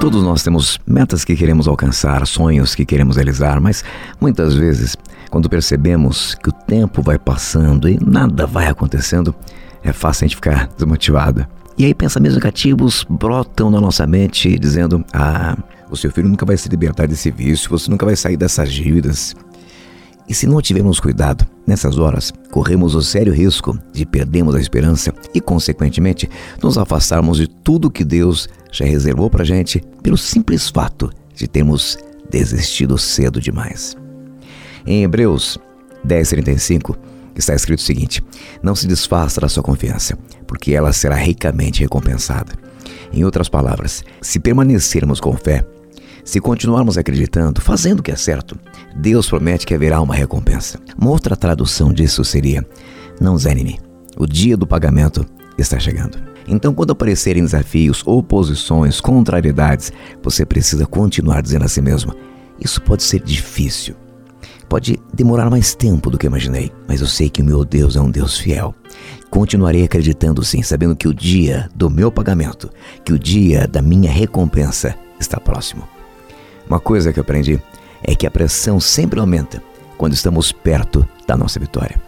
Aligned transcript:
Todos 0.00 0.22
nós 0.22 0.42
temos 0.42 0.78
metas 0.86 1.24
que 1.24 1.34
queremos 1.34 1.66
alcançar, 1.66 2.26
sonhos 2.26 2.74
que 2.74 2.84
queremos 2.84 3.16
realizar, 3.16 3.60
mas 3.60 3.82
muitas 4.20 4.54
vezes, 4.54 4.96
quando 5.30 5.48
percebemos 5.48 6.34
que 6.34 6.50
o 6.50 6.52
tempo 6.52 7.02
vai 7.02 7.18
passando 7.18 7.88
e 7.88 7.98
nada 8.04 8.46
vai 8.46 8.66
acontecendo, 8.66 9.34
é 9.82 9.92
fácil 9.92 10.24
a 10.24 10.28
gente 10.28 10.36
ficar 10.36 10.68
desmotivado. 10.76 11.46
E 11.76 11.84
aí 11.84 11.94
pensamentos 11.94 12.36
negativos 12.36 13.04
brotam 13.08 13.70
na 13.70 13.80
nossa 13.80 14.06
mente 14.06 14.58
dizendo: 14.58 15.04
"Ah, 15.12 15.56
o 15.90 15.96
seu 15.96 16.10
filho 16.10 16.28
nunca 16.28 16.46
vai 16.46 16.56
se 16.56 16.68
libertar 16.68 17.08
desse 17.08 17.30
vício, 17.30 17.70
você 17.70 17.90
nunca 17.90 18.04
vai 18.06 18.14
sair 18.14 18.36
dessas 18.36 18.72
dívidas". 18.72 19.34
E 20.28 20.34
se 20.34 20.46
não 20.46 20.60
tivermos 20.60 21.00
cuidado, 21.00 21.46
nessas 21.66 21.98
horas, 21.98 22.32
corremos 22.50 22.94
o 22.94 23.02
sério 23.02 23.32
risco 23.32 23.78
de 23.92 24.06
perdermos 24.06 24.54
a 24.54 24.60
esperança 24.60 25.12
e, 25.34 25.40
consequentemente, 25.40 26.28
nos 26.62 26.78
afastarmos 26.78 27.36
de 27.36 27.46
tudo 27.46 27.90
que 27.90 28.04
Deus 28.04 28.48
já 28.72 28.84
reservou 28.84 29.28
para 29.28 29.44
gente 29.44 29.82
pelo 30.02 30.16
simples 30.16 30.68
fato 30.68 31.10
de 31.34 31.46
termos 31.46 31.98
desistido 32.30 32.96
cedo 32.96 33.40
demais. 33.40 33.96
Em 34.86 35.02
Hebreus 35.02 35.58
10:35 36.06 36.96
está 37.36 37.54
escrito 37.54 37.80
o 37.80 37.82
seguinte: 37.82 38.22
Não 38.62 38.74
se 38.74 38.86
desfaça 38.86 39.40
da 39.40 39.48
sua 39.48 39.62
confiança, 39.62 40.16
porque 40.46 40.72
ela 40.72 40.92
será 40.92 41.16
ricamente 41.16 41.80
recompensada. 41.80 42.52
Em 43.12 43.24
outras 43.24 43.48
palavras, 43.48 44.02
se 44.20 44.40
permanecermos 44.40 45.20
com 45.20 45.36
fé, 45.36 45.64
se 46.24 46.40
continuarmos 46.40 46.96
acreditando, 46.96 47.60
fazendo 47.60 48.00
o 48.00 48.02
que 48.02 48.10
é 48.10 48.16
certo, 48.16 48.58
Deus 48.96 49.28
promete 49.28 49.66
que 49.66 49.74
haverá 49.74 50.00
uma 50.00 50.14
recompensa. 50.14 50.80
Uma 50.98 51.10
outra 51.10 51.36
tradução 51.36 51.92
disso 51.92 52.24
seria: 52.24 52.66
Não 53.20 53.36
desanime, 53.36 53.78
o 54.16 54.26
dia 54.26 54.56
do 54.56 54.66
pagamento 54.66 55.26
está 55.58 55.78
chegando. 55.78 56.18
Então, 56.46 56.74
quando 56.74 56.92
aparecerem 56.92 57.42
desafios, 57.42 58.02
oposições, 58.06 59.00
contrariedades, 59.00 59.92
você 60.22 60.44
precisa 60.46 60.86
continuar 60.86 61.42
dizendo 61.42 61.66
a 61.66 61.68
si 61.68 61.82
mesmo: 61.82 62.14
Isso 62.58 62.80
pode 62.80 63.02
ser 63.02 63.20
difícil. 63.20 63.94
Pode 64.66 64.98
demorar 65.12 65.50
mais 65.50 65.74
tempo 65.74 66.10
do 66.10 66.16
que 66.16 66.26
imaginei, 66.26 66.72
mas 66.88 67.02
eu 67.02 67.06
sei 67.06 67.28
que 67.28 67.42
o 67.42 67.44
meu 67.44 67.64
Deus 67.66 67.96
é 67.96 68.00
um 68.00 68.10
Deus 68.10 68.38
fiel. 68.38 68.74
Continuarei 69.28 69.84
acreditando 69.84 70.42
sim, 70.42 70.62
sabendo 70.62 70.96
que 70.96 71.06
o 71.06 71.14
dia 71.14 71.68
do 71.74 71.90
meu 71.90 72.10
pagamento, 72.10 72.70
que 73.04 73.12
o 73.12 73.18
dia 73.18 73.68
da 73.68 73.82
minha 73.82 74.10
recompensa 74.10 74.94
está 75.20 75.38
próximo. 75.38 75.93
Uma 76.68 76.80
coisa 76.80 77.12
que 77.12 77.18
eu 77.18 77.22
aprendi 77.22 77.60
é 78.02 78.14
que 78.14 78.26
a 78.26 78.30
pressão 78.30 78.80
sempre 78.80 79.20
aumenta 79.20 79.62
quando 79.96 80.12
estamos 80.12 80.52
perto 80.52 81.06
da 81.26 81.36
nossa 81.36 81.60
vitória. 81.60 82.00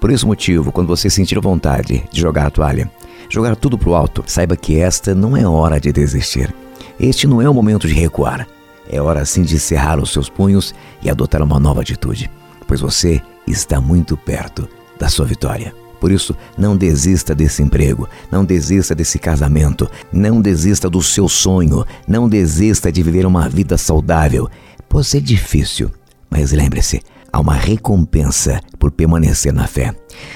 Por 0.00 0.10
esse 0.10 0.26
motivo, 0.26 0.72
quando 0.72 0.88
você 0.88 1.08
sentir 1.08 1.38
vontade 1.40 2.04
de 2.10 2.20
jogar 2.20 2.46
a 2.46 2.50
toalha, 2.50 2.90
jogar 3.28 3.56
tudo 3.56 3.78
pro 3.78 3.94
alto, 3.94 4.22
saiba 4.26 4.56
que 4.56 4.78
esta 4.78 5.14
não 5.14 5.36
é 5.36 5.46
hora 5.46 5.80
de 5.80 5.92
desistir. 5.92 6.54
Este 6.98 7.26
não 7.26 7.40
é 7.40 7.48
o 7.48 7.54
momento 7.54 7.88
de 7.88 7.94
recuar. 7.94 8.46
É 8.90 9.00
hora 9.00 9.24
sim 9.24 9.42
de 9.42 9.58
cerrar 9.58 9.98
os 9.98 10.12
seus 10.12 10.28
punhos 10.28 10.74
e 11.02 11.08
adotar 11.08 11.42
uma 11.42 11.58
nova 11.58 11.80
atitude, 11.80 12.30
pois 12.66 12.80
você 12.80 13.22
está 13.46 13.80
muito 13.80 14.16
perto 14.16 14.68
da 14.98 15.08
sua 15.08 15.24
vitória. 15.24 15.81
Por 16.02 16.10
isso, 16.10 16.36
não 16.58 16.76
desista 16.76 17.32
desse 17.32 17.62
emprego, 17.62 18.08
não 18.28 18.44
desista 18.44 18.92
desse 18.92 19.20
casamento, 19.20 19.88
não 20.12 20.42
desista 20.42 20.90
do 20.90 21.00
seu 21.00 21.28
sonho, 21.28 21.86
não 22.08 22.28
desista 22.28 22.90
de 22.90 23.04
viver 23.04 23.24
uma 23.24 23.48
vida 23.48 23.78
saudável. 23.78 24.50
Pode 24.88 25.06
ser 25.06 25.20
difícil, 25.20 25.92
mas 26.28 26.50
lembre-se, 26.50 27.02
há 27.32 27.38
uma 27.38 27.54
recompensa 27.54 28.60
por 28.80 28.90
permanecer 28.90 29.52
na 29.52 29.68
fé. 29.68 29.94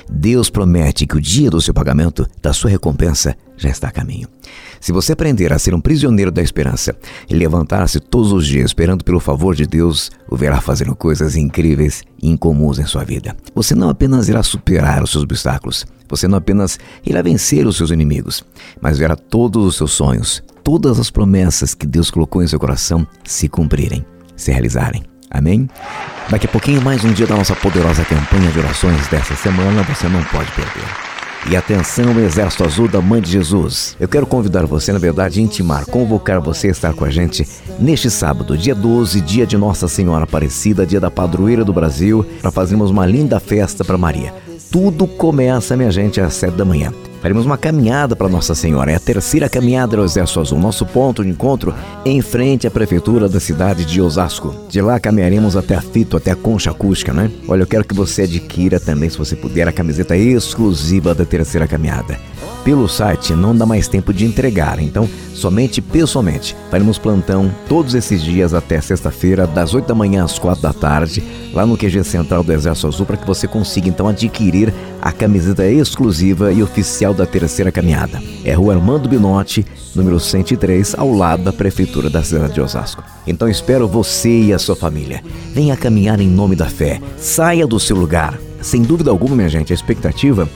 Deus 0.08 0.48
promete 0.48 1.04
que 1.04 1.16
o 1.16 1.20
dia 1.20 1.50
do 1.50 1.60
seu 1.60 1.74
pagamento, 1.74 2.28
da 2.40 2.52
sua 2.52 2.70
recompensa, 2.70 3.36
já 3.56 3.68
está 3.68 3.88
a 3.88 3.90
caminho. 3.90 4.28
Se 4.80 4.92
você 4.92 5.12
aprender 5.12 5.52
a 5.52 5.58
ser 5.58 5.74
um 5.74 5.80
prisioneiro 5.80 6.30
da 6.30 6.42
esperança 6.42 6.96
e 7.28 7.34
levantar-se 7.34 8.00
todos 8.00 8.32
os 8.32 8.46
dias 8.46 8.66
esperando 8.66 9.04
pelo 9.04 9.20
favor 9.20 9.54
de 9.54 9.66
Deus, 9.66 10.10
o 10.30 10.36
verá 10.36 10.60
fazendo 10.60 10.94
coisas 10.94 11.36
incríveis 11.36 12.02
e 12.22 12.28
incomuns 12.28 12.78
em 12.78 12.86
sua 12.86 13.04
vida. 13.04 13.36
Você 13.54 13.74
não 13.74 13.88
apenas 13.88 14.28
irá 14.28 14.42
superar 14.42 15.02
os 15.02 15.10
seus 15.10 15.24
obstáculos, 15.24 15.86
você 16.08 16.28
não 16.28 16.38
apenas 16.38 16.78
irá 17.04 17.22
vencer 17.22 17.66
os 17.66 17.76
seus 17.76 17.90
inimigos, 17.90 18.44
mas 18.80 18.98
verá 18.98 19.16
todos 19.16 19.64
os 19.64 19.76
seus 19.76 19.92
sonhos, 19.92 20.42
todas 20.62 20.98
as 20.98 21.10
promessas 21.10 21.74
que 21.74 21.86
Deus 21.86 22.10
colocou 22.10 22.42
em 22.42 22.46
seu 22.46 22.58
coração 22.58 23.06
se 23.24 23.48
cumprirem, 23.48 24.04
se 24.36 24.50
realizarem. 24.50 25.04
Amém? 25.30 25.68
Daqui 26.30 26.46
a 26.46 26.48
pouquinho, 26.48 26.82
mais 26.82 27.04
um 27.04 27.12
dia 27.12 27.26
da 27.26 27.36
nossa 27.36 27.54
poderosa 27.54 28.04
campanha 28.04 28.50
de 28.50 28.58
orações 28.58 29.06
dessa 29.08 29.34
semana, 29.34 29.82
você 29.82 30.08
não 30.08 30.22
pode 30.24 30.50
perder. 30.52 31.15
E 31.48 31.54
atenção, 31.54 32.18
Exército 32.18 32.64
Azul 32.64 32.88
da 32.88 33.00
Mãe 33.00 33.22
de 33.22 33.30
Jesus. 33.30 33.96
Eu 34.00 34.08
quero 34.08 34.26
convidar 34.26 34.66
você, 34.66 34.92
na 34.92 34.98
verdade, 34.98 35.40
intimar, 35.40 35.86
convocar 35.86 36.40
você 36.40 36.66
a 36.66 36.70
estar 36.72 36.92
com 36.92 37.04
a 37.04 37.10
gente 37.10 37.46
neste 37.78 38.10
sábado, 38.10 38.58
dia 38.58 38.74
12, 38.74 39.20
dia 39.20 39.46
de 39.46 39.56
Nossa 39.56 39.86
Senhora 39.86 40.24
Aparecida, 40.24 40.84
dia 40.84 40.98
da 40.98 41.08
padroeira 41.08 41.64
do 41.64 41.72
Brasil, 41.72 42.26
para 42.40 42.50
fazermos 42.50 42.90
uma 42.90 43.06
linda 43.06 43.38
festa 43.38 43.84
para 43.84 43.96
Maria. 43.96 44.34
Tudo 44.72 45.06
começa, 45.06 45.76
minha 45.76 45.92
gente, 45.92 46.20
às 46.20 46.34
sete 46.34 46.54
da 46.54 46.64
manhã. 46.64 46.92
Faremos 47.26 47.44
uma 47.44 47.58
caminhada 47.58 48.14
para 48.14 48.28
Nossa 48.28 48.54
Senhora. 48.54 48.92
É 48.92 48.94
a 48.94 49.00
terceira 49.00 49.48
caminhada 49.48 49.96
do 49.96 50.04
Exército 50.04 50.38
Azul. 50.38 50.60
Nosso 50.60 50.86
ponto 50.86 51.24
de 51.24 51.28
encontro 51.28 51.74
em 52.04 52.22
frente 52.22 52.68
à 52.68 52.70
prefeitura 52.70 53.28
da 53.28 53.40
cidade 53.40 53.84
de 53.84 54.00
Osasco. 54.00 54.54
De 54.68 54.80
lá 54.80 55.00
caminharemos 55.00 55.56
até 55.56 55.74
a 55.74 55.80
Fito, 55.80 56.16
até 56.16 56.30
a 56.30 56.36
Concha 56.36 56.70
Acústica, 56.70 57.12
né? 57.12 57.28
Olha, 57.48 57.62
eu 57.62 57.66
quero 57.66 57.82
que 57.82 57.96
você 57.96 58.22
adquira 58.22 58.78
também, 58.78 59.10
se 59.10 59.18
você 59.18 59.34
puder, 59.34 59.66
a 59.66 59.72
camiseta 59.72 60.16
exclusiva 60.16 61.16
da 61.16 61.24
terceira 61.24 61.66
caminhada 61.66 62.16
pelo 62.66 62.88
site 62.88 63.32
não 63.32 63.56
dá 63.56 63.64
mais 63.64 63.86
tempo 63.86 64.12
de 64.12 64.24
entregar, 64.24 64.80
então 64.80 65.08
somente 65.32 65.80
pessoalmente. 65.80 66.56
Faremos 66.68 66.98
plantão 66.98 67.48
todos 67.68 67.94
esses 67.94 68.20
dias 68.20 68.52
até 68.52 68.80
sexta-feira, 68.80 69.46
das 69.46 69.72
8 69.72 69.86
da 69.86 69.94
manhã 69.94 70.24
às 70.24 70.36
4 70.36 70.60
da 70.60 70.72
tarde, 70.72 71.22
lá 71.54 71.64
no 71.64 71.76
QG 71.76 72.02
Central 72.02 72.42
do 72.42 72.52
Exército 72.52 72.88
Azul, 72.88 73.06
para 73.06 73.18
que 73.18 73.26
você 73.26 73.46
consiga 73.46 73.88
então 73.88 74.08
adquirir 74.08 74.74
a 75.00 75.12
camiseta 75.12 75.64
exclusiva 75.64 76.52
e 76.52 76.60
oficial 76.60 77.14
da 77.14 77.24
terceira 77.24 77.70
caminhada. 77.70 78.20
É 78.44 78.52
Rua 78.52 78.74
Armando 78.74 79.08
Binotti, 79.08 79.64
número 79.94 80.18
103, 80.18 80.96
ao 80.98 81.12
lado 81.12 81.44
da 81.44 81.52
Prefeitura 81.52 82.10
da 82.10 82.24
cidade 82.24 82.54
de 82.54 82.60
Osasco. 82.60 83.04
Então 83.28 83.48
espero 83.48 83.86
você 83.86 84.40
e 84.40 84.52
a 84.52 84.58
sua 84.58 84.74
família. 84.74 85.22
Venha 85.52 85.76
caminhar 85.76 86.20
em 86.20 86.28
nome 86.28 86.56
da 86.56 86.66
fé. 86.66 87.00
Saia 87.16 87.64
do 87.64 87.78
seu 87.78 87.94
lugar. 87.94 88.36
Sem 88.60 88.82
dúvida 88.82 89.10
alguma, 89.10 89.36
minha 89.36 89.48
gente, 89.48 89.72
a 89.72 89.74
expectativa 89.74 90.48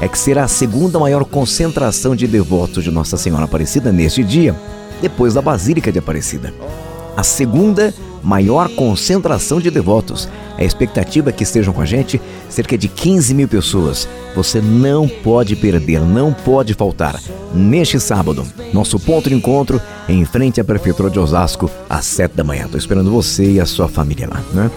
é 0.00 0.08
que 0.08 0.18
será 0.18 0.44
a 0.44 0.48
segunda 0.48 0.98
maior 0.98 1.24
concentração 1.24 2.14
de 2.14 2.26
devotos 2.26 2.84
de 2.84 2.90
Nossa 2.90 3.16
Senhora 3.16 3.44
Aparecida 3.44 3.92
neste 3.92 4.22
dia, 4.22 4.54
depois 5.00 5.34
da 5.34 5.42
Basílica 5.42 5.92
de 5.92 5.98
Aparecida. 5.98 6.52
A 7.16 7.22
segunda 7.22 7.92
maior 8.22 8.68
concentração 8.70 9.60
de 9.60 9.70
devotos. 9.70 10.28
A 10.56 10.64
expectativa 10.64 11.30
é 11.30 11.32
que 11.32 11.44
estejam 11.44 11.72
com 11.72 11.80
a 11.80 11.86
gente 11.86 12.20
cerca 12.48 12.76
de 12.76 12.88
15 12.88 13.34
mil 13.34 13.48
pessoas. 13.48 14.08
Você 14.34 14.60
não 14.60 15.08
pode 15.08 15.54
perder, 15.56 16.00
não 16.00 16.32
pode 16.32 16.74
faltar. 16.74 17.20
Neste 17.54 17.98
sábado, 17.98 18.46
nosso 18.72 18.98
ponto 18.98 19.28
de 19.28 19.34
encontro 19.34 19.80
em 20.08 20.24
frente 20.24 20.60
à 20.60 20.64
Prefeitura 20.64 21.08
de 21.08 21.18
Osasco, 21.18 21.70
às 21.88 22.04
7 22.06 22.34
da 22.34 22.44
manhã. 22.44 22.64
Estou 22.64 22.78
esperando 22.78 23.10
você 23.10 23.52
e 23.52 23.60
a 23.60 23.66
sua 23.66 23.88
família 23.88 24.28
lá, 24.28 24.42
né? 24.52 24.70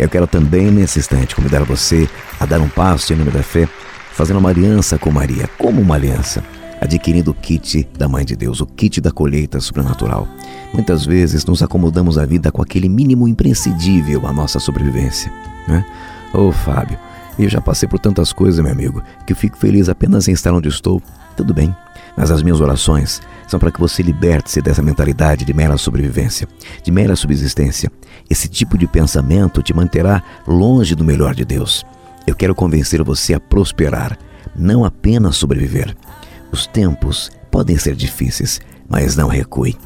Eu 0.00 0.08
quero 0.08 0.26
também, 0.26 0.70
nesse 0.70 0.98
instante, 0.98 1.36
convidar 1.36 1.62
você 1.62 2.08
a 2.40 2.46
dar 2.46 2.58
um 2.58 2.70
passo 2.70 3.12
em 3.12 3.16
nome 3.16 3.30
da 3.30 3.42
fé 3.42 3.68
fazendo 4.12 4.38
uma 4.38 4.48
aliança 4.48 4.98
com 4.98 5.10
Maria. 5.10 5.46
Como 5.58 5.78
uma 5.78 5.94
aliança? 5.94 6.42
Adquirindo 6.80 7.32
o 7.32 7.34
kit 7.34 7.86
da 7.98 8.08
Mãe 8.08 8.24
de 8.24 8.34
Deus, 8.34 8.62
o 8.62 8.66
kit 8.66 8.98
da 8.98 9.10
colheita 9.10 9.60
sobrenatural. 9.60 10.26
Muitas 10.72 11.04
vezes 11.04 11.44
nos 11.44 11.62
acomodamos 11.62 12.16
a 12.16 12.24
vida 12.24 12.50
com 12.50 12.62
aquele 12.62 12.88
mínimo 12.88 13.28
imprescindível 13.28 14.26
à 14.26 14.32
nossa 14.32 14.58
sobrevivência. 14.58 15.30
Né? 15.68 15.84
Ô 16.32 16.48
oh, 16.48 16.52
Fábio, 16.52 16.98
eu 17.38 17.50
já 17.50 17.60
passei 17.60 17.86
por 17.86 17.98
tantas 17.98 18.32
coisas, 18.32 18.58
meu 18.64 18.72
amigo, 18.72 19.02
que 19.26 19.34
eu 19.34 19.36
fico 19.36 19.58
feliz 19.58 19.90
apenas 19.90 20.26
em 20.28 20.32
estar 20.32 20.54
onde 20.54 20.70
estou. 20.70 21.02
Tudo 21.36 21.52
bem, 21.52 21.76
mas 22.16 22.30
as 22.30 22.42
minhas 22.42 22.62
orações 22.62 23.20
são 23.50 23.58
para 23.58 23.72
que 23.72 23.80
você 23.80 24.00
liberte-se 24.00 24.62
dessa 24.62 24.80
mentalidade 24.80 25.44
de 25.44 25.52
mera 25.52 25.76
sobrevivência, 25.76 26.46
de 26.84 26.92
mera 26.92 27.16
subsistência. 27.16 27.90
Esse 28.28 28.48
tipo 28.48 28.78
de 28.78 28.86
pensamento 28.86 29.60
te 29.60 29.74
manterá 29.74 30.22
longe 30.46 30.94
do 30.94 31.04
melhor 31.04 31.34
de 31.34 31.44
Deus. 31.44 31.84
Eu 32.26 32.36
quero 32.36 32.54
convencer 32.54 33.02
você 33.02 33.34
a 33.34 33.40
prosperar, 33.40 34.16
não 34.54 34.84
apenas 34.84 35.36
sobreviver. 35.36 35.96
Os 36.52 36.64
tempos 36.66 37.28
podem 37.50 37.76
ser 37.76 37.96
difíceis, 37.96 38.60
mas 38.88 39.16
não 39.16 39.26
recue. 39.26 39.76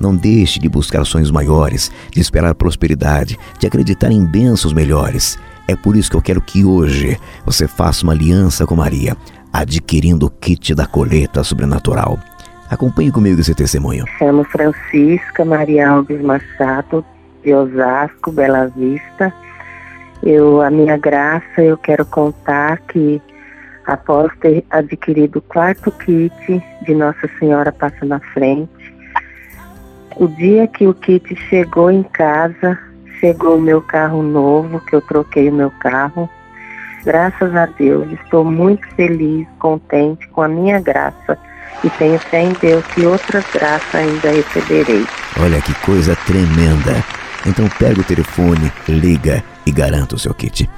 Não 0.00 0.16
deixe 0.16 0.58
de 0.58 0.66
buscar 0.66 1.04
sonhos 1.04 1.30
maiores, 1.30 1.92
de 2.10 2.20
esperar 2.20 2.54
prosperidade, 2.54 3.38
de 3.58 3.66
acreditar 3.66 4.10
em 4.10 4.24
bênçãos 4.24 4.72
melhores. 4.72 5.38
É 5.68 5.76
por 5.76 5.94
isso 5.94 6.10
que 6.10 6.16
eu 6.16 6.22
quero 6.22 6.40
que 6.40 6.64
hoje 6.64 7.20
você 7.44 7.68
faça 7.68 8.02
uma 8.02 8.14
aliança 8.14 8.66
com 8.66 8.74
Maria, 8.74 9.14
adquirindo 9.52 10.24
o 10.24 10.30
kit 10.30 10.74
da 10.74 10.86
colheita 10.86 11.44
sobrenatural. 11.44 12.18
Acompanhe 12.70 13.10
comigo 13.10 13.40
esse 13.40 13.52
testemunho. 13.54 14.04
Chamo 14.16 14.44
Francisca 14.44 15.44
Maria 15.44 15.90
Alves 15.90 16.22
Machado, 16.22 17.04
de 17.42 17.52
Osasco, 17.52 18.30
Bela 18.30 18.68
Vista. 18.68 19.34
Eu, 20.22 20.62
a 20.62 20.70
minha 20.70 20.96
graça, 20.96 21.62
eu 21.62 21.76
quero 21.76 22.06
contar 22.06 22.78
que 22.82 23.20
após 23.86 24.30
ter 24.38 24.64
adquirido 24.70 25.40
o 25.40 25.42
quarto 25.42 25.90
kit 25.90 26.62
de 26.82 26.94
Nossa 26.94 27.28
Senhora 27.40 27.72
Passa 27.72 28.04
na 28.04 28.20
Frente, 28.20 28.94
O 30.16 30.28
dia 30.28 30.68
que 30.68 30.86
o 30.86 30.94
kit 30.94 31.34
chegou 31.48 31.90
em 31.90 32.02
casa, 32.02 32.78
chegou 33.18 33.56
o 33.56 33.60
meu 33.60 33.80
carro 33.80 34.22
novo, 34.22 34.80
que 34.80 34.94
eu 34.94 35.00
troquei 35.00 35.48
o 35.48 35.52
meu 35.52 35.70
carro. 35.80 36.28
Graças 37.04 37.56
a 37.56 37.66
Deus, 37.66 38.12
estou 38.12 38.44
muito 38.44 38.86
feliz, 38.94 39.48
contente 39.58 40.28
com 40.28 40.42
a 40.42 40.48
minha 40.48 40.78
graça 40.78 41.38
e 41.82 41.88
tenho 41.90 42.18
fé 42.18 42.42
em 42.42 42.52
Deus 42.60 42.84
que 42.94 43.06
outras 43.06 43.44
graças 43.52 43.94
ainda 43.94 44.30
receberei. 44.30 45.06
Olha 45.38 45.60
que 45.60 45.74
coisa 45.80 46.16
tremenda. 46.26 47.04
Então 47.46 47.68
pega 47.78 48.00
o 48.00 48.04
telefone, 48.04 48.72
liga 48.88 49.42
e 49.64 49.72
garanta 49.72 50.14
o 50.14 50.18
seu 50.18 50.34
kit. 50.34 50.68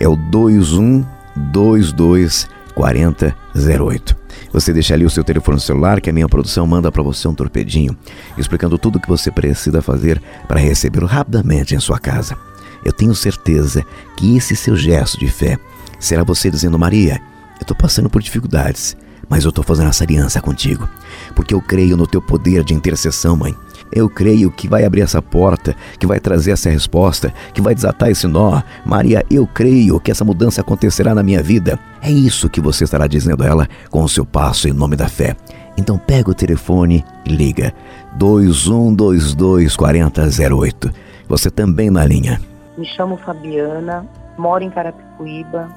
É 0.00 0.08
o 0.08 0.16
2122 0.16 2.48
4008. 2.74 4.16
Você 4.52 4.72
deixa 4.72 4.94
ali 4.94 5.04
o 5.04 5.10
seu 5.10 5.24
telefone 5.24 5.60
celular 5.60 6.00
que 6.00 6.10
a 6.10 6.12
minha 6.12 6.28
produção 6.28 6.66
manda 6.66 6.92
para 6.92 7.02
você 7.02 7.26
um 7.26 7.34
torpedinho 7.34 7.96
explicando 8.38 8.78
tudo 8.78 8.96
o 8.96 9.00
que 9.00 9.08
você 9.08 9.30
precisa 9.30 9.82
fazer 9.82 10.22
para 10.46 10.60
recebê-lo 10.60 11.06
rapidamente 11.06 11.74
em 11.74 11.80
sua 11.80 11.98
casa. 11.98 12.36
Eu 12.84 12.92
tenho 12.92 13.14
certeza 13.14 13.84
que 14.16 14.36
esse 14.36 14.54
seu 14.54 14.76
gesto 14.76 15.18
de 15.18 15.28
fé 15.28 15.58
será 15.98 16.22
você 16.22 16.50
dizendo: 16.50 16.78
Maria, 16.78 17.20
eu 17.56 17.62
estou 17.62 17.76
passando 17.76 18.08
por 18.08 18.22
dificuldades, 18.22 18.96
mas 19.28 19.44
eu 19.44 19.50
estou 19.50 19.64
fazendo 19.64 19.88
essa 19.88 20.04
aliança 20.04 20.40
contigo, 20.40 20.88
porque 21.34 21.54
eu 21.54 21.60
creio 21.60 21.96
no 21.96 22.06
teu 22.06 22.22
poder 22.22 22.64
de 22.64 22.74
intercessão, 22.74 23.36
mãe. 23.36 23.54
Eu 23.92 24.08
creio 24.08 24.50
que 24.50 24.68
vai 24.68 24.84
abrir 24.84 25.02
essa 25.02 25.22
porta, 25.22 25.74
que 25.98 26.06
vai 26.06 26.18
trazer 26.18 26.50
essa 26.50 26.68
resposta, 26.68 27.32
que 27.54 27.60
vai 27.60 27.74
desatar 27.74 28.10
esse 28.10 28.26
nó. 28.26 28.60
Maria, 28.84 29.24
eu 29.30 29.46
creio 29.46 30.00
que 30.00 30.10
essa 30.10 30.24
mudança 30.24 30.60
acontecerá 30.60 31.14
na 31.14 31.22
minha 31.22 31.42
vida. 31.42 31.78
É 32.02 32.10
isso 32.10 32.50
que 32.50 32.60
você 32.60 32.84
estará 32.84 33.06
dizendo 33.06 33.44
a 33.44 33.46
ela 33.46 33.68
com 33.90 34.02
o 34.02 34.08
seu 34.08 34.26
passo 34.26 34.68
em 34.68 34.72
nome 34.72 34.96
da 34.96 35.08
fé. 35.08 35.36
Então 35.76 35.98
pega 35.98 36.30
o 36.30 36.34
telefone 36.34 37.04
e 37.24 37.30
liga 37.30 37.72
2122 38.16 39.76
4008. 39.76 40.90
Você 41.28 41.50
também 41.50 41.90
na 41.90 42.04
linha. 42.04 42.40
Me 42.76 42.86
chamo 42.86 43.16
Fabiana, 43.18 44.06
moro 44.36 44.64
em 44.64 44.70
Carapicuíba. 44.70 45.68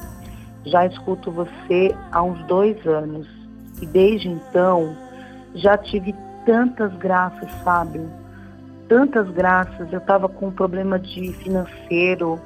Já 0.66 0.86
escuto 0.86 1.32
você 1.32 1.96
há 2.12 2.24
uns 2.24 2.44
dois 2.48 2.76
anos 2.88 3.39
e 3.82 3.86
desde 3.86 4.28
então 4.28 4.96
já 5.56 5.78
tive 5.78 6.14
tantas 6.46 6.94
graças, 6.98 7.50
sabe? 7.64 8.02
Tantas 8.88 9.30
graças. 9.32 9.92
Eu 9.92 10.00
estava 10.00 10.28
com 10.28 10.48
um 10.48 10.52
problema 10.52 10.98
de 11.00 11.32
financeiro 11.34 12.40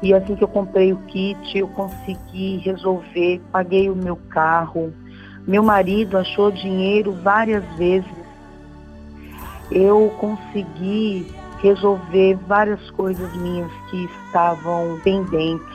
e 0.00 0.14
assim 0.14 0.36
que 0.36 0.44
eu 0.44 0.48
comprei 0.48 0.92
o 0.92 0.98
kit, 1.06 1.58
eu 1.58 1.66
consegui 1.68 2.58
resolver, 2.58 3.40
paguei 3.50 3.90
o 3.90 3.96
meu 3.96 4.16
carro. 4.30 4.92
Meu 5.46 5.62
marido 5.62 6.16
achou 6.16 6.50
dinheiro 6.52 7.12
várias 7.22 7.64
vezes. 7.76 8.08
Eu 9.70 10.14
consegui 10.20 11.26
resolver 11.60 12.38
várias 12.46 12.90
coisas 12.92 13.34
minhas 13.36 13.70
que 13.90 14.04
estavam 14.26 15.00
pendentes. 15.02 15.66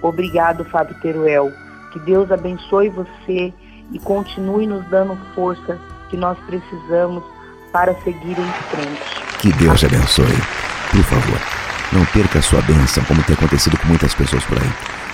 Obrigado, 0.00 0.64
Fábio 0.66 0.94
Teruel. 1.00 1.50
Que 1.92 1.98
Deus 2.00 2.30
abençoe 2.30 2.88
você 2.90 3.52
e 3.92 3.98
continue 3.98 4.66
nos 4.66 4.84
dando 4.88 5.16
força 5.34 5.78
que 6.10 6.16
nós 6.16 6.38
precisamos 6.46 7.22
para 7.72 7.94
seguir 8.02 8.38
em 8.38 8.52
frente. 8.70 9.02
Que 9.40 9.52
Deus 9.54 9.80
te 9.80 9.86
abençoe. 9.86 10.26
Por 10.90 11.02
favor, 11.02 11.40
não 11.92 12.04
perca 12.06 12.38
a 12.38 12.42
sua 12.42 12.62
bênção, 12.62 13.02
como 13.04 13.22
tem 13.24 13.34
acontecido 13.34 13.76
com 13.78 13.88
muitas 13.88 14.14
pessoas 14.14 14.44
por 14.44 14.58
aí. 14.58 14.70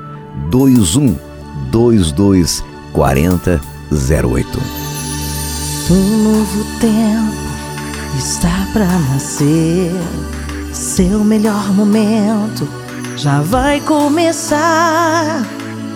2122 0.50 2.60
4008. 2.60 2.77
Um 5.92 6.24
novo 6.24 6.64
tempo 6.80 7.38
está 8.18 8.68
para 8.74 8.88
nascer. 8.88 9.92
Seu 10.74 11.24
melhor 11.24 11.72
momento 11.74 12.68
já 13.16 13.42
vai 13.42 13.82
começar. 13.82 15.46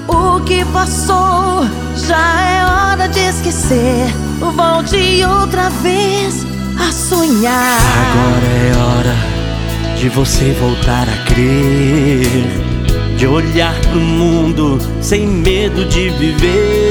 O 0.08 0.42
que 0.42 0.64
passou 0.66 1.66
já 1.96 2.40
é 2.40 2.66
hora 2.66 3.08
de 3.08 3.20
esquecer. 3.20 4.06
Volte 4.40 5.26
outra 5.26 5.72
vez 5.82 6.46
a 6.80 6.92
sonhar. 6.92 7.80
Agora 8.12 8.46
é 8.46 8.78
hora 8.78 9.16
de 9.98 10.08
você 10.10 10.52
voltar 10.54 11.08
a 11.10 11.26
crer. 11.26 12.72
De 13.18 13.26
olhar 13.26 13.74
pro 13.82 14.00
mundo 14.00 14.80
sem 15.02 15.28
medo 15.28 15.84
de 15.86 16.10
viver. 16.10 16.91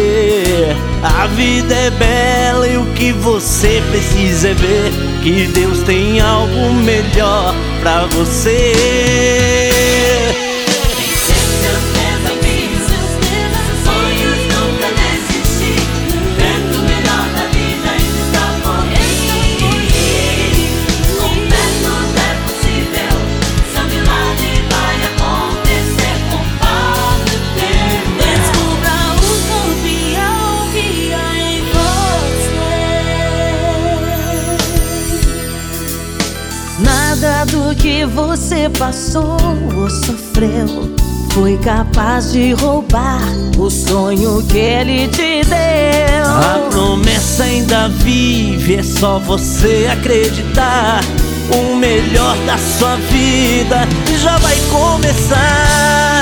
A 1.03 1.27
vida 1.29 1.75
é 1.75 1.91
bela 1.91 2.69
e 2.69 2.77
o 2.77 2.87
que 2.95 3.13
você 3.13 3.83
precisa 3.91 4.49
é 4.49 4.55
ver 4.55 4.93
que 5.23 5.47
Deus 5.47 5.83
tem 5.83 6.21
algo 6.21 6.73
melhor 6.75 7.55
pra 7.81 8.07
você. 8.07 9.70
Passou 38.79 39.37
ou 39.77 39.91
sofreu 39.91 40.91
foi 41.33 41.57
capaz 41.59 42.33
de 42.33 42.53
roubar 42.53 43.23
o 43.57 43.71
sonho 43.71 44.43
que 44.49 44.59
ele 44.59 45.09
te 45.09 45.45
deu. 45.45 46.27
A 46.27 46.69
promessa 46.71 47.45
ainda 47.45 47.89
vive, 47.89 48.77
é 48.77 48.83
só 48.83 49.19
você 49.19 49.89
acreditar. 49.91 51.01
O 51.53 51.77
melhor 51.77 52.37
da 52.47 52.59
sua 52.59 52.97
vida 52.97 53.87
já 54.23 54.37
vai 54.39 54.57
começar. 54.71 56.20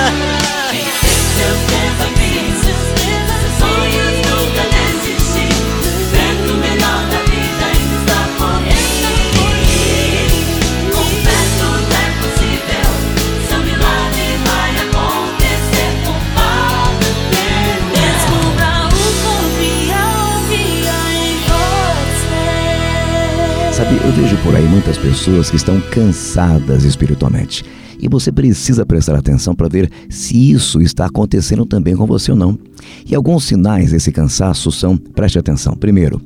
Sabe, 23.78 23.94
eu 23.94 24.10
vejo 24.10 24.36
por 24.38 24.56
aí 24.56 24.66
muitas 24.66 24.98
pessoas 24.98 25.50
que 25.50 25.54
estão 25.54 25.80
cansadas 25.80 26.82
espiritualmente. 26.82 27.64
E 28.00 28.08
você 28.08 28.32
precisa 28.32 28.84
prestar 28.84 29.14
atenção 29.14 29.54
para 29.54 29.68
ver 29.68 29.88
se 30.10 30.50
isso 30.50 30.82
está 30.82 31.06
acontecendo 31.06 31.64
também 31.64 31.94
com 31.94 32.04
você 32.04 32.32
ou 32.32 32.36
não. 32.36 32.58
E 33.06 33.14
alguns 33.14 33.44
sinais 33.44 33.92
desse 33.92 34.10
cansaço 34.10 34.72
são, 34.72 34.96
preste 34.96 35.38
atenção. 35.38 35.76
Primeiro, 35.76 36.20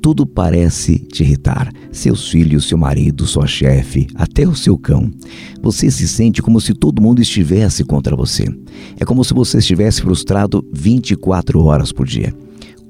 tudo 0.00 0.26
parece 0.26 0.98
te 0.98 1.22
irritar. 1.22 1.70
Seus 1.92 2.30
filhos, 2.30 2.68
seu 2.68 2.78
marido, 2.78 3.26
sua 3.26 3.46
chefe, 3.46 4.06
até 4.14 4.48
o 4.48 4.56
seu 4.56 4.78
cão. 4.78 5.12
Você 5.60 5.90
se 5.90 6.08
sente 6.08 6.40
como 6.40 6.58
se 6.58 6.72
todo 6.72 7.02
mundo 7.02 7.20
estivesse 7.20 7.84
contra 7.84 8.16
você. 8.16 8.46
É 8.98 9.04
como 9.04 9.22
se 9.22 9.34
você 9.34 9.58
estivesse 9.58 10.00
frustrado 10.00 10.64
24 10.72 11.62
horas 11.62 11.92
por 11.92 12.06
dia. 12.06 12.32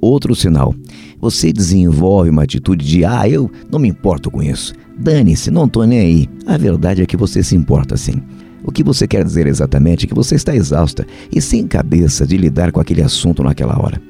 Outro 0.04 0.34
sinal. 0.34 0.74
Você 1.20 1.52
desenvolve 1.52 2.30
uma 2.30 2.42
atitude 2.42 2.84
de 2.84 3.04
ah, 3.04 3.28
eu 3.28 3.50
não 3.70 3.78
me 3.78 3.88
importo 3.88 4.30
com 4.30 4.42
isso. 4.42 4.74
Dane-se, 4.98 5.50
não 5.50 5.68
tô 5.68 5.84
nem 5.84 5.98
aí. 5.98 6.28
A 6.46 6.56
verdade 6.56 7.02
é 7.02 7.06
que 7.06 7.16
você 7.16 7.42
se 7.42 7.56
importa 7.56 7.96
sim. 7.96 8.22
O 8.64 8.72
que 8.72 8.82
você 8.82 9.06
quer 9.06 9.24
dizer 9.24 9.46
exatamente 9.46 10.06
é 10.06 10.08
que 10.08 10.14
você 10.14 10.34
está 10.34 10.54
exausta 10.54 11.06
e 11.30 11.40
sem 11.40 11.66
cabeça 11.66 12.26
de 12.26 12.36
lidar 12.36 12.72
com 12.72 12.80
aquele 12.80 13.02
assunto 13.02 13.42
naquela 13.42 13.78
hora. 13.78 14.00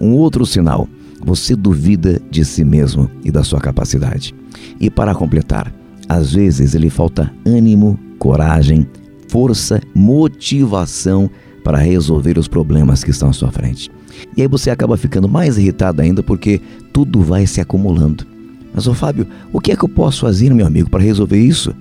Um 0.00 0.12
outro 0.12 0.46
sinal, 0.46 0.88
você 1.24 1.56
duvida 1.56 2.20
de 2.30 2.44
si 2.44 2.64
mesmo 2.64 3.10
e 3.24 3.30
da 3.30 3.42
sua 3.42 3.60
capacidade. 3.60 4.34
E 4.78 4.88
para 4.88 5.14
completar, 5.14 5.74
às 6.08 6.32
vezes 6.32 6.74
lhe 6.74 6.90
falta 6.90 7.32
ânimo, 7.44 7.98
coragem, 8.18 8.86
força, 9.28 9.80
motivação 9.94 11.28
para 11.64 11.78
resolver 11.78 12.38
os 12.38 12.46
problemas 12.46 13.02
que 13.02 13.10
estão 13.10 13.30
à 13.30 13.32
sua 13.32 13.50
frente. 13.50 13.90
E 14.36 14.42
aí 14.42 14.48
você 14.48 14.70
acaba 14.70 14.96
ficando 14.96 15.28
mais 15.28 15.58
irritado 15.58 16.02
ainda 16.02 16.22
porque 16.22 16.60
tudo 16.92 17.22
vai 17.22 17.46
se 17.46 17.60
acumulando. 17.60 18.26
Mas, 18.72 18.86
ô 18.86 18.94
Fábio, 18.94 19.26
o 19.52 19.60
que 19.60 19.72
é 19.72 19.76
que 19.76 19.84
eu 19.84 19.88
posso 19.88 20.22
fazer, 20.22 20.52
meu 20.52 20.66
amigo, 20.66 20.90
para 20.90 21.02
resolver 21.02 21.38
isso? 21.38 21.74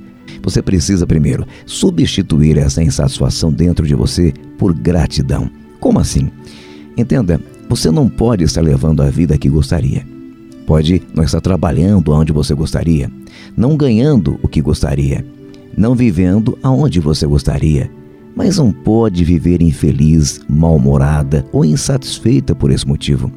Você 0.44 0.62
precisa 0.62 1.08
primeiro 1.08 1.46
substituir 1.66 2.58
essa 2.58 2.84
insatisfação 2.84 3.52
dentro 3.52 3.88
de 3.88 3.96
você 3.96 4.34
por 4.58 4.74
gratidão. 4.74 5.50
Como 5.80 6.00
assim? 6.00 6.30
Entenda, 6.96 7.42
você 7.68 7.90
não 7.90 8.08
pode 8.08 8.44
estar 8.44 8.62
levando 8.62 9.02
a 9.02 9.10
vida 9.10 9.38
que 9.38 9.50
gostaria. 9.50 10.06
Pode 10.68 11.02
não 11.14 11.24
estar 11.24 11.42
trabalhando 11.42 12.12
onde 12.12 12.32
você 12.32 12.54
gostaria, 12.54 13.12
não 13.58 13.76
ganhando 13.76 14.40
o 14.42 14.48
que 14.48 14.62
gostaria, 14.62 15.26
não 15.76 15.96
vivendo 15.96 16.58
aonde 16.64 17.00
você 17.00 17.26
gostaria, 17.26 17.90
mas 18.36 18.58
não 18.58 18.72
pode 18.72 19.24
viver 19.24 19.62
infeliz, 19.62 20.42
mal-humorada 20.48 21.46
ou 21.52 21.64
insatisfeita 21.64 22.56
por 22.56 22.72
esse 22.72 22.88
motivo. 22.88 23.32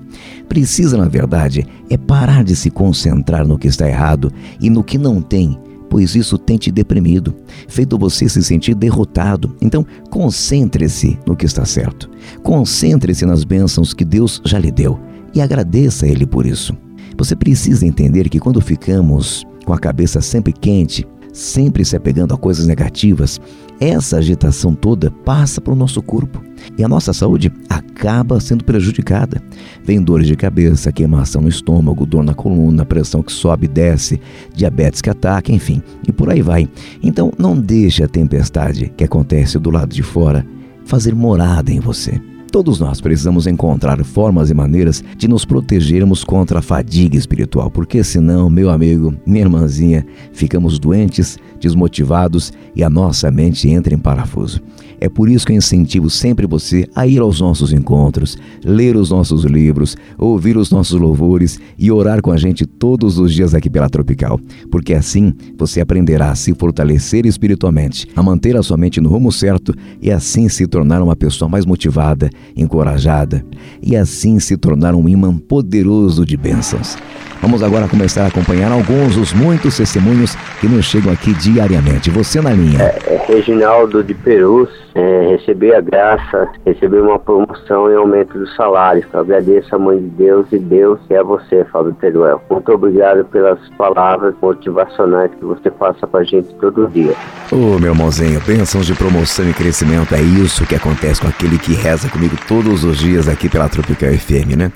Precisa, 0.48 0.96
na 0.96 1.08
verdade, 1.08 1.66
é 1.90 1.96
parar 1.96 2.44
de 2.44 2.56
se 2.56 2.70
concentrar 2.70 3.46
no 3.46 3.58
que 3.58 3.68
está 3.68 3.88
errado 3.88 4.32
e 4.60 4.70
no 4.70 4.82
que 4.82 4.98
não 4.98 5.20
tem, 5.20 5.58
pois 5.90 6.14
isso 6.14 6.38
tem 6.38 6.56
te 6.56 6.70
deprimido, 6.70 7.34
feito 7.68 7.98
você 7.98 8.28
se 8.28 8.42
sentir 8.42 8.74
derrotado. 8.74 9.54
Então, 9.60 9.84
concentre-se 10.10 11.18
no 11.26 11.36
que 11.36 11.46
está 11.46 11.64
certo. 11.64 12.10
Concentre-se 12.42 13.26
nas 13.26 13.44
bênçãos 13.44 13.92
que 13.92 14.04
Deus 14.04 14.40
já 14.44 14.58
lhe 14.58 14.70
deu 14.70 14.98
e 15.34 15.40
agradeça 15.40 16.06
a 16.06 16.08
Ele 16.08 16.26
por 16.26 16.46
isso. 16.46 16.76
Você 17.18 17.34
precisa 17.34 17.86
entender 17.86 18.28
que 18.28 18.38
quando 18.38 18.60
ficamos 18.60 19.44
com 19.64 19.72
a 19.72 19.78
cabeça 19.78 20.20
sempre 20.20 20.52
quente, 20.52 21.06
sempre 21.36 21.84
se 21.84 21.94
apegando 21.94 22.34
a 22.34 22.38
coisas 22.38 22.66
negativas, 22.66 23.38
essa 23.78 24.16
agitação 24.16 24.74
toda 24.74 25.10
passa 25.10 25.60
para 25.60 25.72
o 25.72 25.76
nosso 25.76 26.00
corpo 26.00 26.42
e 26.78 26.82
a 26.82 26.88
nossa 26.88 27.12
saúde 27.12 27.52
acaba 27.68 28.40
sendo 28.40 28.64
prejudicada. 28.64 29.42
Vem 29.84 30.02
dores 30.02 30.26
de 30.26 30.34
cabeça, 30.34 30.90
queimação 30.90 31.42
no 31.42 31.48
estômago, 31.48 32.06
dor 32.06 32.24
na 32.24 32.34
coluna, 32.34 32.86
pressão 32.86 33.22
que 33.22 33.32
sobe 33.32 33.66
e 33.66 33.68
desce, 33.68 34.18
diabetes 34.54 35.02
que 35.02 35.10
ataca, 35.10 35.52
enfim, 35.52 35.82
e 36.08 36.10
por 36.10 36.30
aí 36.30 36.40
vai. 36.40 36.68
Então 37.02 37.30
não 37.38 37.58
deixe 37.58 38.02
a 38.02 38.08
tempestade 38.08 38.90
que 38.96 39.04
acontece 39.04 39.58
do 39.58 39.70
lado 39.70 39.94
de 39.94 40.02
fora 40.02 40.44
fazer 40.86 41.14
morada 41.14 41.70
em 41.70 41.80
você. 41.80 42.18
Todos 42.56 42.80
nós 42.80 43.02
precisamos 43.02 43.46
encontrar 43.46 44.02
formas 44.02 44.48
e 44.48 44.54
maneiras 44.54 45.04
de 45.18 45.28
nos 45.28 45.44
protegermos 45.44 46.24
contra 46.24 46.60
a 46.60 46.62
fadiga 46.62 47.14
espiritual, 47.14 47.70
porque 47.70 48.02
senão, 48.02 48.48
meu 48.48 48.70
amigo, 48.70 49.14
minha 49.26 49.42
irmãzinha, 49.42 50.06
ficamos 50.32 50.78
doentes, 50.78 51.38
desmotivados 51.60 52.54
e 52.74 52.82
a 52.82 52.88
nossa 52.88 53.30
mente 53.30 53.68
entra 53.68 53.92
em 53.92 53.98
parafuso. 53.98 54.62
É 55.00 55.08
por 55.08 55.28
isso 55.28 55.46
que 55.46 55.52
eu 55.52 55.56
incentivo 55.56 56.08
sempre 56.08 56.46
você 56.46 56.88
a 56.94 57.06
ir 57.06 57.20
aos 57.20 57.40
nossos 57.40 57.72
encontros, 57.72 58.36
ler 58.64 58.96
os 58.96 59.10
nossos 59.10 59.44
livros, 59.44 59.96
ouvir 60.18 60.56
os 60.56 60.70
nossos 60.70 60.98
louvores 60.98 61.60
e 61.78 61.90
orar 61.90 62.22
com 62.22 62.30
a 62.32 62.36
gente 62.36 62.64
todos 62.64 63.18
os 63.18 63.32
dias 63.32 63.54
aqui 63.54 63.68
pela 63.68 63.88
Tropical, 63.88 64.40
porque 64.70 64.94
assim 64.94 65.34
você 65.58 65.80
aprenderá 65.80 66.30
a 66.30 66.34
se 66.34 66.54
fortalecer 66.54 67.26
espiritualmente, 67.26 68.08
a 68.16 68.22
manter 68.22 68.56
a 68.56 68.62
sua 68.62 68.76
mente 68.76 69.00
no 69.00 69.10
rumo 69.10 69.30
certo 69.30 69.74
e 70.00 70.10
assim 70.10 70.48
se 70.48 70.66
tornar 70.66 71.02
uma 71.02 71.16
pessoa 71.16 71.48
mais 71.48 71.66
motivada, 71.66 72.30
encorajada 72.56 73.44
e 73.82 73.96
assim 73.96 74.38
se 74.40 74.56
tornar 74.56 74.94
um 74.94 75.08
imã 75.08 75.36
poderoso 75.36 76.24
de 76.24 76.36
bênçãos. 76.36 76.96
Vamos 77.40 77.62
agora 77.62 77.86
começar 77.86 78.24
a 78.24 78.26
acompanhar 78.28 78.72
alguns 78.72 79.14
dos 79.14 79.32
muitos 79.32 79.76
testemunhos 79.76 80.34
que 80.60 80.66
nos 80.66 80.86
chegam 80.86 81.12
aqui 81.12 81.34
diariamente. 81.34 82.10
Você 82.10 82.40
na 82.40 82.50
linha. 82.50 82.82
É, 82.82 83.14
é 83.14 83.24
Reginaldo 83.28 84.02
de 84.02 84.14
Perus, 84.14 84.68
é, 84.96 85.36
receber 85.36 85.74
a 85.74 85.80
graça, 85.82 86.48
receber 86.64 87.02
uma 87.02 87.18
promoção 87.18 87.90
e 87.90 87.94
aumento 87.94 88.38
do 88.38 88.48
salário. 88.54 89.04
Eu 89.12 89.20
agradeço 89.20 89.74
a 89.74 89.78
Mãe 89.78 89.98
de 89.98 90.08
Deus 90.08 90.46
e 90.50 90.58
Deus 90.58 90.98
a 91.10 91.22
você, 91.22 91.64
Fábio 91.66 91.92
Teruel. 92.00 92.40
Muito 92.50 92.72
obrigado 92.72 93.22
pelas 93.26 93.58
palavras 93.76 94.34
motivacionais 94.40 95.30
que 95.38 95.44
você 95.44 95.70
passa 95.70 96.06
pra 96.06 96.24
gente 96.24 96.52
todo 96.54 96.88
dia. 96.88 97.12
Ô, 97.52 97.76
oh, 97.76 97.78
meu 97.78 97.92
irmãozinho, 97.92 98.40
bênçãos 98.46 98.86
de 98.86 98.94
promoção 98.94 99.48
e 99.48 99.52
crescimento, 99.52 100.14
é 100.14 100.22
isso 100.22 100.66
que 100.66 100.74
acontece 100.74 101.20
com 101.20 101.28
aquele 101.28 101.58
que 101.58 101.74
reza 101.74 102.08
comigo 102.08 102.34
todos 102.48 102.82
os 102.82 102.96
dias 102.96 103.28
aqui 103.28 103.50
pela 103.50 103.68
Tropical 103.68 104.10
FM, 104.10 104.56
né? 104.56 104.72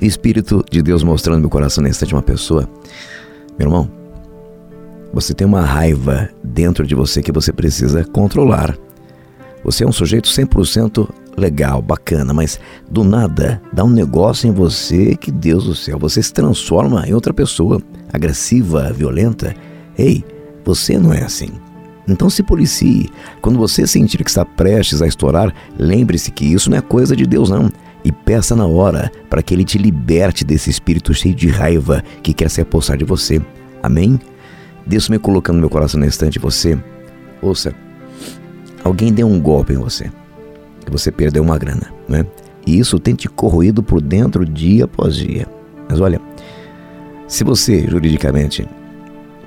Espírito 0.00 0.64
de 0.70 0.82
Deus 0.82 1.02
mostrando 1.02 1.40
meu 1.40 1.50
coração 1.50 1.82
nesse 1.82 1.96
instante 1.96 2.14
uma 2.14 2.22
pessoa. 2.22 2.68
Meu 3.58 3.66
irmão, 3.66 3.90
você 5.12 5.34
tem 5.34 5.46
uma 5.46 5.62
raiva 5.62 6.28
dentro 6.44 6.86
de 6.86 6.94
você 6.94 7.22
que 7.22 7.32
você 7.32 7.52
precisa 7.52 8.04
controlar. 8.04 8.76
Você 9.64 9.82
é 9.82 9.86
um 9.86 9.92
sujeito 9.92 10.28
100% 10.28 11.08
legal, 11.36 11.80
bacana, 11.80 12.32
mas 12.32 12.60
do 12.88 13.02
nada 13.02 13.60
dá 13.72 13.82
um 13.82 13.90
negócio 13.90 14.46
em 14.48 14.52
você 14.52 15.16
que 15.16 15.32
Deus 15.32 15.64
do 15.64 15.74
céu, 15.74 15.98
você 15.98 16.22
se 16.22 16.32
transforma 16.32 17.08
em 17.08 17.14
outra 17.14 17.32
pessoa, 17.32 17.82
agressiva, 18.12 18.92
violenta. 18.92 19.54
Ei, 19.96 20.22
você 20.64 20.98
não 20.98 21.12
é 21.12 21.24
assim. 21.24 21.50
Então 22.06 22.28
se 22.28 22.42
policie. 22.42 23.10
Quando 23.40 23.58
você 23.58 23.86
sentir 23.86 24.22
que 24.22 24.30
está 24.30 24.44
prestes 24.44 25.00
a 25.00 25.06
estourar, 25.06 25.52
lembre-se 25.78 26.30
que 26.30 26.44
isso 26.44 26.70
não 26.70 26.76
é 26.76 26.82
coisa 26.82 27.16
de 27.16 27.26
Deus 27.26 27.48
não 27.48 27.70
e 28.04 28.12
peça 28.12 28.54
na 28.54 28.66
hora 28.66 29.10
para 29.30 29.42
que 29.42 29.54
Ele 29.54 29.64
te 29.64 29.78
liberte 29.78 30.44
desse 30.44 30.68
espírito 30.68 31.14
cheio 31.14 31.34
de 31.34 31.48
raiva 31.48 32.04
que 32.22 32.34
quer 32.34 32.50
se 32.50 32.60
apossar 32.60 32.98
de 32.98 33.04
você. 33.04 33.40
Amém? 33.82 34.20
Deus 34.86 35.08
me 35.08 35.18
colocando 35.18 35.58
meu 35.58 35.70
coração 35.70 35.98
nesse 35.98 36.16
instante 36.16 36.38
você. 36.38 36.78
Ouça, 37.40 37.74
alguém 38.84 39.12
deu 39.12 39.26
um 39.26 39.40
golpe 39.40 39.72
em 39.72 39.78
você. 39.78 40.10
E 40.86 40.90
você 40.90 41.10
perdeu 41.10 41.42
uma 41.42 41.58
grana, 41.58 41.92
né? 42.06 42.24
E 42.66 42.78
isso 42.78 42.98
tem 42.98 43.14
te 43.14 43.28
corroído 43.28 43.82
por 43.82 44.00
dentro 44.00 44.44
dia 44.44 44.84
após 44.84 45.16
dia. 45.16 45.46
Mas 45.88 46.00
olha, 46.00 46.20
se 47.26 47.42
você 47.42 47.86
juridicamente 47.88 48.68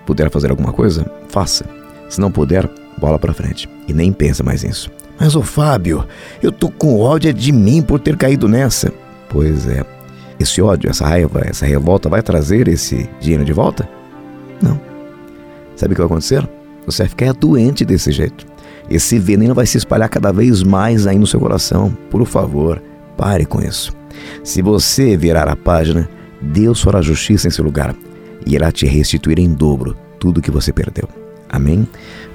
puder 0.06 0.30
fazer 0.30 0.50
alguma 0.50 0.74
coisa, 0.74 1.10
faça. 1.30 1.66
Se 2.10 2.20
não 2.20 2.32
puder, 2.32 2.70
bola 2.98 3.20
para 3.20 3.34
frente 3.34 3.70
e 3.88 3.94
nem 3.94 4.12
pensa 4.12 4.44
mais 4.44 4.64
nisso. 4.64 4.90
Mas, 5.20 5.36
ô 5.36 5.42
Fábio, 5.42 6.06
eu 6.42 6.52
tô 6.52 6.70
com 6.70 7.00
ódio 7.00 7.34
de 7.34 7.52
mim 7.52 7.82
por 7.82 8.00
ter 8.00 8.16
caído 8.16 8.48
nessa. 8.48 8.92
Pois 9.30 9.68
é. 9.68 9.84
Esse 10.40 10.62
ódio, 10.62 10.90
essa 10.90 11.08
raiva, 11.08 11.42
essa 11.44 11.66
revolta 11.66 12.08
vai 12.08 12.22
trazer 12.22 12.68
esse 12.68 13.10
dinheiro 13.20 13.44
de 13.44 13.54
volta? 13.54 13.90
Não. 14.62 14.80
Sabe 15.76 15.94
o 15.94 15.96
que 15.96 16.02
vai 16.02 16.06
acontecer? 16.06 16.48
Você 16.86 17.04
vai 17.04 17.10
ficar 17.10 17.34
doente 17.34 17.84
desse 17.84 18.12
jeito. 18.12 18.47
Esse 18.90 19.20
veneno 19.20 19.54
vai 19.54 19.66
se 19.66 19.78
espalhar 19.78 20.08
cada 20.08 20.32
vez 20.32 20.64
mais 20.64 21.06
aí 21.06 21.20
no 21.20 21.28
seu 21.28 21.40
coração. 21.40 21.92
Por 22.10 22.26
favor, 22.26 22.82
pare 23.18 23.46
com 23.46 23.62
isso. 23.62 23.92
Se 24.44 24.62
você 24.62 25.18
virar 25.18 25.50
a 25.50 25.56
página, 25.58 26.10
Deus 26.42 26.82
fará 26.82 27.02
justiça 27.02 27.48
em 27.48 27.52
seu 27.52 27.66
lugar 27.66 27.94
e 28.46 28.56
irá 28.56 28.72
te 28.72 28.86
restituir 28.86 29.40
em 29.40 29.54
dobro 29.54 29.96
tudo 30.20 30.42
que 30.42 30.50
você 30.50 30.72
perdeu. 30.72 31.08
Amém? 31.50 31.86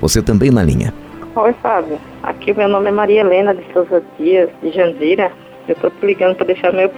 Você 0.00 0.20
também 0.20 0.50
na 0.50 0.62
linha. 0.62 0.92
Oi, 1.34 1.54
Fábio. 1.62 1.98
Aqui 2.22 2.52
meu 2.52 2.68
nome 2.68 2.88
é 2.88 2.92
Maria 2.92 3.20
Helena 3.20 3.54
de 3.54 3.64
Souza 3.72 4.02
Dias, 4.18 4.50
de 4.62 4.70
Jandira. 4.72 5.32
Eu 5.66 5.74
estou 5.74 5.90
ligando 6.02 6.36
para 6.36 6.46
deixar 6.46 6.72
meu 6.72 6.90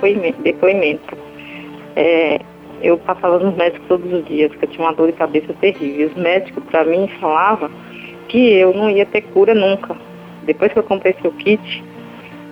depoimento. 0.42 1.16
É, 1.94 2.40
eu 2.82 2.98
passava 2.98 3.38
nos 3.38 3.54
médicos 3.56 3.86
todos 3.86 4.12
os 4.12 4.24
dias, 4.24 4.50
que 4.56 4.64
eu 4.64 4.68
tinha 4.68 4.84
uma 4.84 4.94
dor 4.94 5.06
de 5.06 5.12
cabeça 5.12 5.52
terrível. 5.60 6.08
Os 6.08 6.16
médicos, 6.16 6.64
para 6.64 6.84
mim, 6.84 7.08
falavam 7.20 7.70
que 8.34 8.52
eu 8.52 8.74
não 8.74 8.90
ia 8.90 9.06
ter 9.06 9.20
cura 9.20 9.54
nunca. 9.54 9.96
Depois 10.42 10.72
que 10.72 10.78
eu 10.80 10.82
comprei 10.82 11.14
seu 11.22 11.30
kit, 11.30 11.84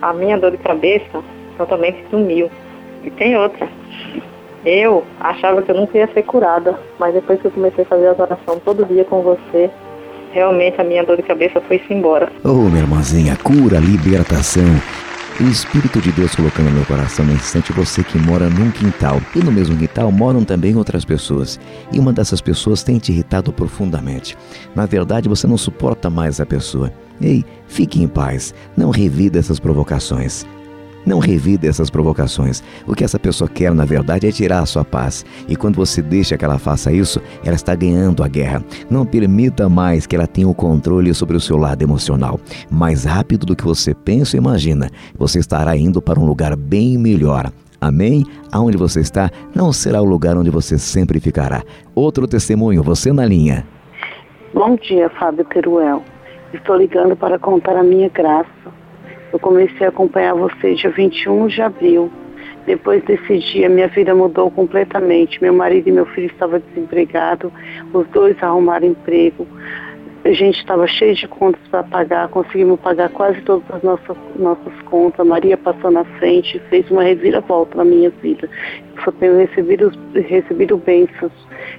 a 0.01 0.13
minha 0.13 0.37
dor 0.37 0.51
de 0.51 0.57
cabeça 0.57 1.21
totalmente 1.57 1.97
sumiu. 2.09 2.49
E 3.03 3.11
tem 3.11 3.35
outra. 3.35 3.67
Eu 4.65 5.03
achava 5.19 5.61
que 5.61 5.69
eu 5.69 5.75
nunca 5.75 5.97
ia 5.97 6.07
ser 6.13 6.23
curada, 6.23 6.79
mas 6.97 7.13
depois 7.13 7.41
que 7.41 7.47
eu 7.47 7.51
comecei 7.51 7.83
a 7.83 7.87
fazer 7.87 8.07
as 8.07 8.17
orações 8.17 8.61
todo 8.63 8.85
dia 8.85 9.03
com 9.03 9.21
você, 9.23 9.69
realmente 10.31 10.79
a 10.79 10.85
minha 10.85 11.03
dor 11.03 11.17
de 11.17 11.23
cabeça 11.23 11.59
foi-se 11.59 11.93
embora. 11.93 12.31
Oh, 12.45 12.69
minha 12.69 12.83
irmãzinha, 12.83 13.35
cura, 13.43 13.77
libertação. 13.77 14.63
O 15.39 15.45
Espírito 15.45 15.99
de 15.99 16.11
Deus 16.11 16.35
colocando 16.35 16.67
no 16.67 16.75
meu 16.75 16.85
coração 16.85 17.25
nesse 17.25 17.45
instante 17.45 17.73
você 17.73 18.03
que 18.03 18.19
mora 18.19 18.51
num 18.51 18.69
quintal. 18.69 19.19
E 19.35 19.39
no 19.39 19.51
mesmo 19.51 19.75
quintal 19.75 20.11
moram 20.11 20.43
também 20.43 20.75
outras 20.75 21.03
pessoas. 21.03 21.59
E 21.91 21.99
uma 21.99 22.13
dessas 22.13 22.39
pessoas 22.39 22.83
tem 22.83 22.99
te 22.99 23.11
irritado 23.11 23.51
profundamente. 23.51 24.37
Na 24.75 24.85
verdade, 24.85 25.27
você 25.27 25.47
não 25.47 25.57
suporta 25.57 26.07
mais 26.07 26.39
a 26.39 26.45
pessoa. 26.45 26.93
Ei, 27.19 27.43
fique 27.67 28.01
em 28.01 28.07
paz. 28.07 28.53
Não 28.77 28.91
revida 28.91 29.39
essas 29.39 29.59
provocações. 29.59 30.45
Não 31.05 31.19
revida 31.19 31.67
essas 31.67 31.89
provocações. 31.89 32.63
O 32.87 32.95
que 32.95 33.03
essa 33.03 33.19
pessoa 33.19 33.49
quer, 33.49 33.73
na 33.73 33.85
verdade, 33.85 34.27
é 34.27 34.31
tirar 34.31 34.59
a 34.59 34.65
sua 34.65 34.85
paz. 34.85 35.25
E 35.47 35.55
quando 35.55 35.75
você 35.75 36.01
deixa 36.01 36.37
que 36.37 36.45
ela 36.45 36.57
faça 36.57 36.91
isso, 36.91 37.21
ela 37.43 37.55
está 37.55 37.75
ganhando 37.75 38.23
a 38.23 38.27
guerra. 38.27 38.63
Não 38.89 39.05
permita 39.05 39.67
mais 39.67 40.07
que 40.07 40.15
ela 40.15 40.27
tenha 40.27 40.47
o 40.47 40.55
controle 40.55 41.13
sobre 41.13 41.35
o 41.35 41.41
seu 41.41 41.57
lado 41.57 41.81
emocional. 41.81 42.39
Mais 42.69 43.03
rápido 43.03 43.45
do 43.45 43.55
que 43.55 43.63
você 43.63 43.93
pensa 43.93 44.37
e 44.37 44.39
imagina, 44.39 44.89
você 45.17 45.39
estará 45.39 45.75
indo 45.75 46.01
para 46.01 46.19
um 46.19 46.25
lugar 46.25 46.55
bem 46.55 46.97
melhor. 46.97 47.51
Amém? 47.81 48.23
Aonde 48.49 48.77
você 48.77 49.01
está 49.01 49.29
não 49.53 49.73
será 49.73 50.01
o 50.01 50.05
lugar 50.05 50.37
onde 50.37 50.49
você 50.49 50.77
sempre 50.77 51.19
ficará. 51.19 51.63
Outro 51.93 52.25
testemunho, 52.25 52.81
você 52.81 53.11
na 53.11 53.25
linha. 53.25 53.67
Bom 54.53 54.77
dia, 54.77 55.09
Fábio 55.09 55.43
Teruel. 55.45 56.01
Estou 56.53 56.77
ligando 56.77 57.15
para 57.15 57.37
contar 57.37 57.75
a 57.75 57.83
minha 57.83 58.07
graça. 58.07 58.47
Eu 59.33 59.39
comecei 59.39 59.87
a 59.87 59.89
acompanhar 59.89 60.35
você 60.35 60.75
dia 60.75 60.91
21 60.91 61.47
de 61.47 61.59
abril. 61.59 62.11
Depois 62.67 63.03
desse 63.03 63.39
dia, 63.39 63.67
minha 63.67 63.87
vida 63.87 64.13
mudou 64.13 64.51
completamente. 64.51 65.41
Meu 65.41 65.51
marido 65.51 65.89
e 65.89 65.91
meu 65.91 66.05
filho 66.05 66.27
estavam 66.27 66.59
desempregados, 66.59 67.51
os 67.91 68.07
dois 68.09 68.41
arrumaram 68.43 68.85
emprego. 68.85 69.47
A 70.23 70.31
gente 70.31 70.59
estava 70.59 70.85
cheio 70.85 71.15
de 71.15 71.27
contas 71.27 71.59
para 71.69 71.83
pagar, 71.83 72.29
conseguimos 72.29 72.79
pagar 72.79 73.09
quase 73.09 73.41
todas 73.41 73.69
as 73.71 73.81
nossas, 73.81 74.15
nossas 74.37 74.81
contas. 74.83 75.25
Maria 75.25 75.57
passou 75.57 75.89
na 75.89 76.05
frente, 76.05 76.59
fez 76.69 76.89
uma 76.91 77.01
reviravolta 77.01 77.75
na 77.75 77.83
minha 77.83 78.11
vida. 78.11 78.47
Eu 78.95 79.03
só 79.03 79.11
tenho 79.13 79.35
recebido, 79.35 79.91
recebido 80.13 80.77
bênçãos. 80.77 81.33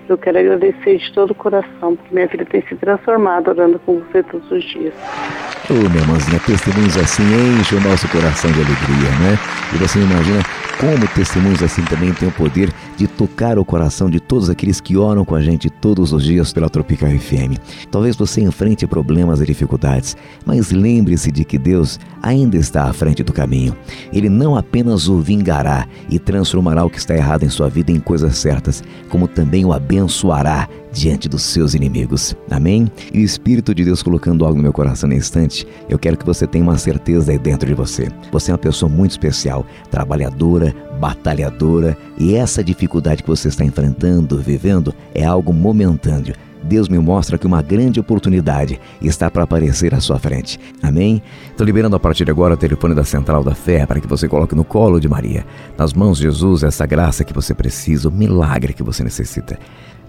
Eu 0.09 0.19
quero 0.19 0.39
agradecer 0.39 0.99
de 0.99 1.13
todo 1.13 1.31
o 1.31 1.35
coração, 1.37 1.95
porque 1.95 2.13
minha 2.13 2.27
vida 2.27 2.45
tem 2.47 2.63
se 2.63 2.75
transformado 2.75 3.49
orando 3.49 3.79
com 3.79 4.01
você 4.01 4.25
todos 4.25 4.51
os 4.51 4.65
dias. 4.65 5.54
Ô, 5.71 5.73
oh, 5.73 5.89
minha 5.89 6.03
irmãzinha, 6.03 6.39
testemunhos 6.41 6.95
assim 6.99 7.23
enchem 7.59 7.79
o 7.79 7.81
nosso 7.81 8.07
coração 8.09 8.53
de 8.53 8.61
alegria, 8.61 9.11
né? 9.19 9.39
E 9.73 9.79
você 9.79 9.99
imagina 9.99 10.45
como 10.81 11.07
testemunhos 11.09 11.63
assim 11.63 11.83
também 11.85 12.13
têm 12.13 12.29
o 12.29 12.33
poder 12.33 12.73
de 12.97 13.07
tocar 13.07 13.59
o 13.59 13.65
coração 13.65 14.09
de 14.09 14.21
todos 14.21 14.51
aqueles 14.51 14.81
que 14.81 14.97
oram 14.97 15.25
com 15.25 15.35
a 15.35 15.41
gente 15.41 15.69
todos 15.69 16.13
os 16.13 16.25
dias 16.25 16.53
pela 16.53 16.71
Tropical 16.71 17.11
FM. 17.11 17.59
Talvez 17.91 18.17
você 18.17 18.41
enfrente 18.41 18.87
problemas 18.87 19.41
e 19.41 19.47
dificuldades, 19.47 20.17
mas 20.45 20.71
lembre-se 20.71 21.31
de 21.31 21.45
que 21.45 21.59
Deus 21.59 21.99
ainda 22.23 22.57
está 22.57 22.85
à 22.85 22.93
frente 22.93 23.23
do 23.23 23.33
caminho. 23.33 23.77
Ele 24.13 24.29
não 24.29 24.57
apenas 24.57 25.09
o 25.09 25.21
vingará 25.21 25.87
e 26.09 26.19
transformará 26.19 26.85
o 26.85 26.91
que 26.91 26.99
está 26.99 27.15
errado 27.15 27.45
em 27.45 27.49
sua 27.51 27.69
vida 27.69 27.91
em 27.91 28.01
coisas 28.01 28.37
certas, 28.39 28.83
como 29.09 29.29
também 29.29 29.65
o 29.65 29.73
abençoará 29.73 30.69
diante 30.95 31.29
dos 31.29 31.43
seus 31.43 31.75
inimigos. 31.75 32.35
Amém? 32.51 32.87
E 33.13 33.19
o 33.19 33.25
Espírito 33.25 33.75
de 33.75 33.85
Deus 33.85 34.03
colocando 34.03 34.45
algo 34.45 34.57
no 34.57 34.63
meu 34.63 34.73
coração 34.73 35.09
nesse 35.09 35.25
instante, 35.25 35.67
eu 35.89 35.99
quero 35.99 36.17
que 36.17 36.25
você 36.25 36.47
tenha 36.47 36.65
uma 36.65 36.79
certeza 36.79 37.33
aí 37.33 37.39
dentro 37.39 37.67
de 37.67 37.75
você. 37.75 38.09
Você 38.31 38.51
é 38.51 38.55
uma 38.55 38.59
pessoa 38.59 38.89
muito 38.89 39.11
especial, 39.11 39.67
trabalhadora, 39.91 40.64
batalhadora, 41.01 41.97
e 42.17 42.35
essa 42.35 42.63
dificuldade 42.63 43.23
que 43.23 43.29
você 43.29 43.49
está 43.49 43.65
enfrentando, 43.65 44.39
vivendo, 44.39 44.95
é 45.15 45.25
algo 45.25 45.53
momentâneo. 45.53 46.35
Deus 46.65 46.89
me 46.89 46.99
mostra 46.99 47.37
que 47.37 47.47
uma 47.47 47.61
grande 47.61 48.01
oportunidade 48.01 48.81
está 49.03 49.31
para 49.31 49.45
aparecer 49.45 49.95
à 49.95 50.01
sua 50.01 50.19
frente. 50.19 50.59
Amém? 50.83 51.23
Estou 51.51 51.67
liberando 51.67 51.95
a 51.95 52.01
partir 52.01 52.25
de 52.25 52.31
agora 52.31 52.55
o 52.55 52.57
telefone 52.57 52.95
da 52.95 53.05
Central 53.05 53.45
da 53.45 53.55
Fé 53.55 53.85
para 53.85 54.01
que 54.01 54.07
você 54.07 54.27
coloque 54.27 54.55
no 54.55 54.65
colo 54.65 54.99
de 54.99 55.09
Maria, 55.09 55.45
nas 55.77 55.93
mãos 55.93 56.17
de 56.17 56.25
Jesus, 56.25 56.63
essa 56.63 56.87
graça 56.87 57.23
que 57.23 57.35
você 57.35 57.53
precisa, 57.53 58.09
o 58.09 58.13
milagre 58.13 58.73
que 58.73 58.83
você 58.83 59.05
necessita. 59.05 59.59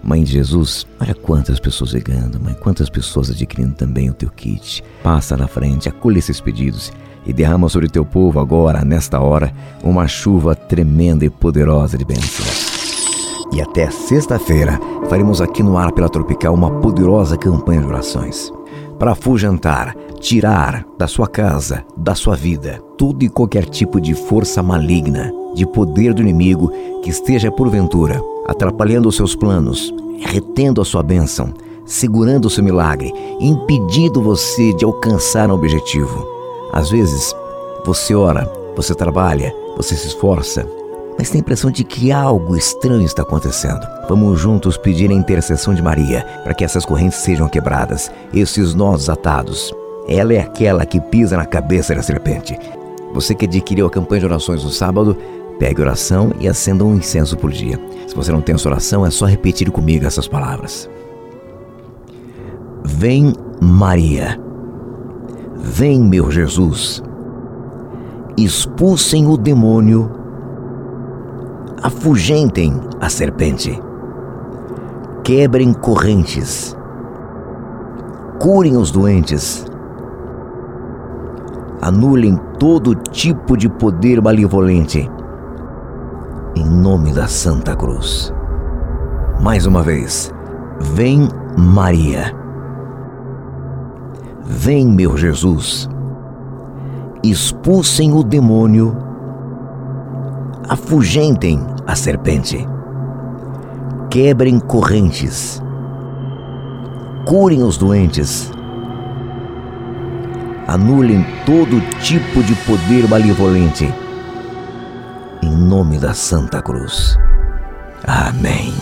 Mãe 0.02 0.22
de 0.22 0.32
Jesus, 0.32 0.86
olha 1.00 1.14
quantas 1.14 1.60
pessoas 1.60 1.90
ligando, 1.90 2.40
mãe, 2.40 2.54
quantas 2.54 2.88
pessoas 2.88 3.30
adquirindo 3.30 3.74
também 3.74 4.08
o 4.08 4.14
teu 4.14 4.30
kit. 4.30 4.82
Passa 5.02 5.36
na 5.36 5.48
frente, 5.48 5.88
acolhe 5.88 6.18
esses 6.18 6.40
pedidos 6.40 6.92
e 7.26 7.32
derrama 7.32 7.68
sobre 7.68 7.88
teu 7.88 8.04
povo 8.04 8.38
agora, 8.38 8.84
nesta 8.84 9.20
hora, 9.20 9.52
uma 9.82 10.06
chuva 10.06 10.54
tremenda 10.54 11.24
e 11.24 11.30
poderosa 11.30 11.98
de 11.98 12.04
bênçãos. 12.04 12.66
E 13.52 13.60
até 13.60 13.90
sexta-feira 13.90 14.78
faremos 15.08 15.40
aqui 15.40 15.62
no 15.62 15.78
ar 15.78 15.92
pela 15.92 16.08
Tropical 16.08 16.54
uma 16.54 16.70
poderosa 16.80 17.36
campanha 17.36 17.80
de 17.80 17.86
orações 17.86 18.52
para 18.98 19.12
afugentar, 19.12 19.94
tirar 20.20 20.84
da 20.98 21.06
sua 21.06 21.28
casa, 21.28 21.84
da 21.96 22.14
sua 22.14 22.34
vida, 22.34 22.80
tudo 22.96 23.24
e 23.24 23.28
qualquer 23.28 23.66
tipo 23.66 24.00
de 24.00 24.14
força 24.14 24.62
maligna, 24.62 25.32
de 25.54 25.66
poder 25.66 26.14
do 26.14 26.22
inimigo 26.22 26.72
que 27.02 27.10
esteja 27.10 27.50
porventura 27.50 28.20
atrapalhando 28.46 29.08
os 29.08 29.16
seus 29.16 29.34
planos, 29.34 29.92
retendo 30.20 30.80
a 30.80 30.84
sua 30.84 31.02
bênção, 31.02 31.52
segurando 31.84 32.46
o 32.46 32.50
seu 32.50 32.64
milagre, 32.64 33.12
impedindo 33.40 34.22
você 34.22 34.72
de 34.74 34.84
alcançar 34.84 35.50
um 35.50 35.54
objetivo. 35.54 36.35
Às 36.72 36.90
vezes, 36.90 37.34
você 37.84 38.14
ora, 38.14 38.50
você 38.74 38.94
trabalha, 38.94 39.54
você 39.76 39.94
se 39.96 40.08
esforça, 40.08 40.66
mas 41.18 41.30
tem 41.30 41.38
a 41.38 41.42
impressão 41.42 41.70
de 41.70 41.82
que 41.82 42.12
algo 42.12 42.56
estranho 42.56 43.04
está 43.04 43.22
acontecendo. 43.22 43.80
Vamos 44.08 44.38
juntos 44.38 44.76
pedir 44.76 45.10
a 45.10 45.14
intercessão 45.14 45.74
de 45.74 45.82
Maria 45.82 46.26
para 46.44 46.54
que 46.54 46.64
essas 46.64 46.84
correntes 46.84 47.18
sejam 47.18 47.48
quebradas, 47.48 48.10
esses 48.34 48.74
nós 48.74 49.08
atados. 49.08 49.72
Ela 50.08 50.34
é 50.34 50.40
aquela 50.40 50.84
que 50.84 51.00
pisa 51.00 51.36
na 51.36 51.46
cabeça 51.46 51.94
da 51.94 52.02
serpente. 52.02 52.58
Você 53.12 53.34
que 53.34 53.46
adquiriu 53.46 53.86
a 53.86 53.90
campanha 53.90 54.20
de 54.20 54.26
orações 54.26 54.62
no 54.62 54.70
sábado, 54.70 55.16
pegue 55.58 55.80
oração 55.80 56.32
e 56.38 56.46
acenda 56.46 56.84
um 56.84 56.94
incenso 56.94 57.36
por 57.36 57.50
dia. 57.50 57.80
Se 58.06 58.14
você 58.14 58.30
não 58.30 58.42
tem 58.42 58.54
essa 58.54 58.68
oração, 58.68 59.06
é 59.06 59.10
só 59.10 59.24
repetir 59.24 59.70
comigo 59.70 60.06
essas 60.06 60.28
palavras. 60.28 60.88
Vem 62.84 63.32
Maria. 63.60 64.45
Vem 65.58 66.00
meu 66.00 66.30
Jesus. 66.30 67.02
Expulsem 68.36 69.26
o 69.26 69.36
demônio 69.36 70.10
afugentem 71.82 72.74
a 73.00 73.08
serpente, 73.08 73.80
quebrem 75.22 75.72
correntes, 75.72 76.76
curem 78.40 78.76
os 78.76 78.90
doentes, 78.90 79.64
anulem 81.80 82.36
todo 82.58 82.94
tipo 82.94 83.56
de 83.56 83.68
poder 83.68 84.20
malevolente, 84.20 85.10
em 86.56 86.64
nome 86.64 87.12
da 87.12 87.28
Santa 87.28 87.76
Cruz. 87.76 88.32
Mais 89.40 89.66
uma 89.66 89.82
vez, 89.82 90.32
vem 90.80 91.28
Maria. 91.56 92.45
Vem, 94.48 94.86
meu 94.86 95.16
Jesus. 95.16 95.88
Expulsem 97.22 98.12
o 98.12 98.22
demônio 98.22 98.96
afugentem 100.68 101.60
a 101.86 101.94
serpente, 101.94 102.66
quebrem 104.10 104.58
correntes, 104.58 105.62
curem 107.24 107.62
os 107.62 107.76
doentes, 107.76 108.50
anulem 110.66 111.24
todo 111.44 111.80
tipo 112.00 112.42
de 112.42 112.54
poder 112.66 113.08
malevolente, 113.08 113.92
em 115.42 115.56
nome 115.56 115.98
da 115.98 116.14
Santa 116.14 116.60
Cruz. 116.60 117.16
Amém. 118.04 118.72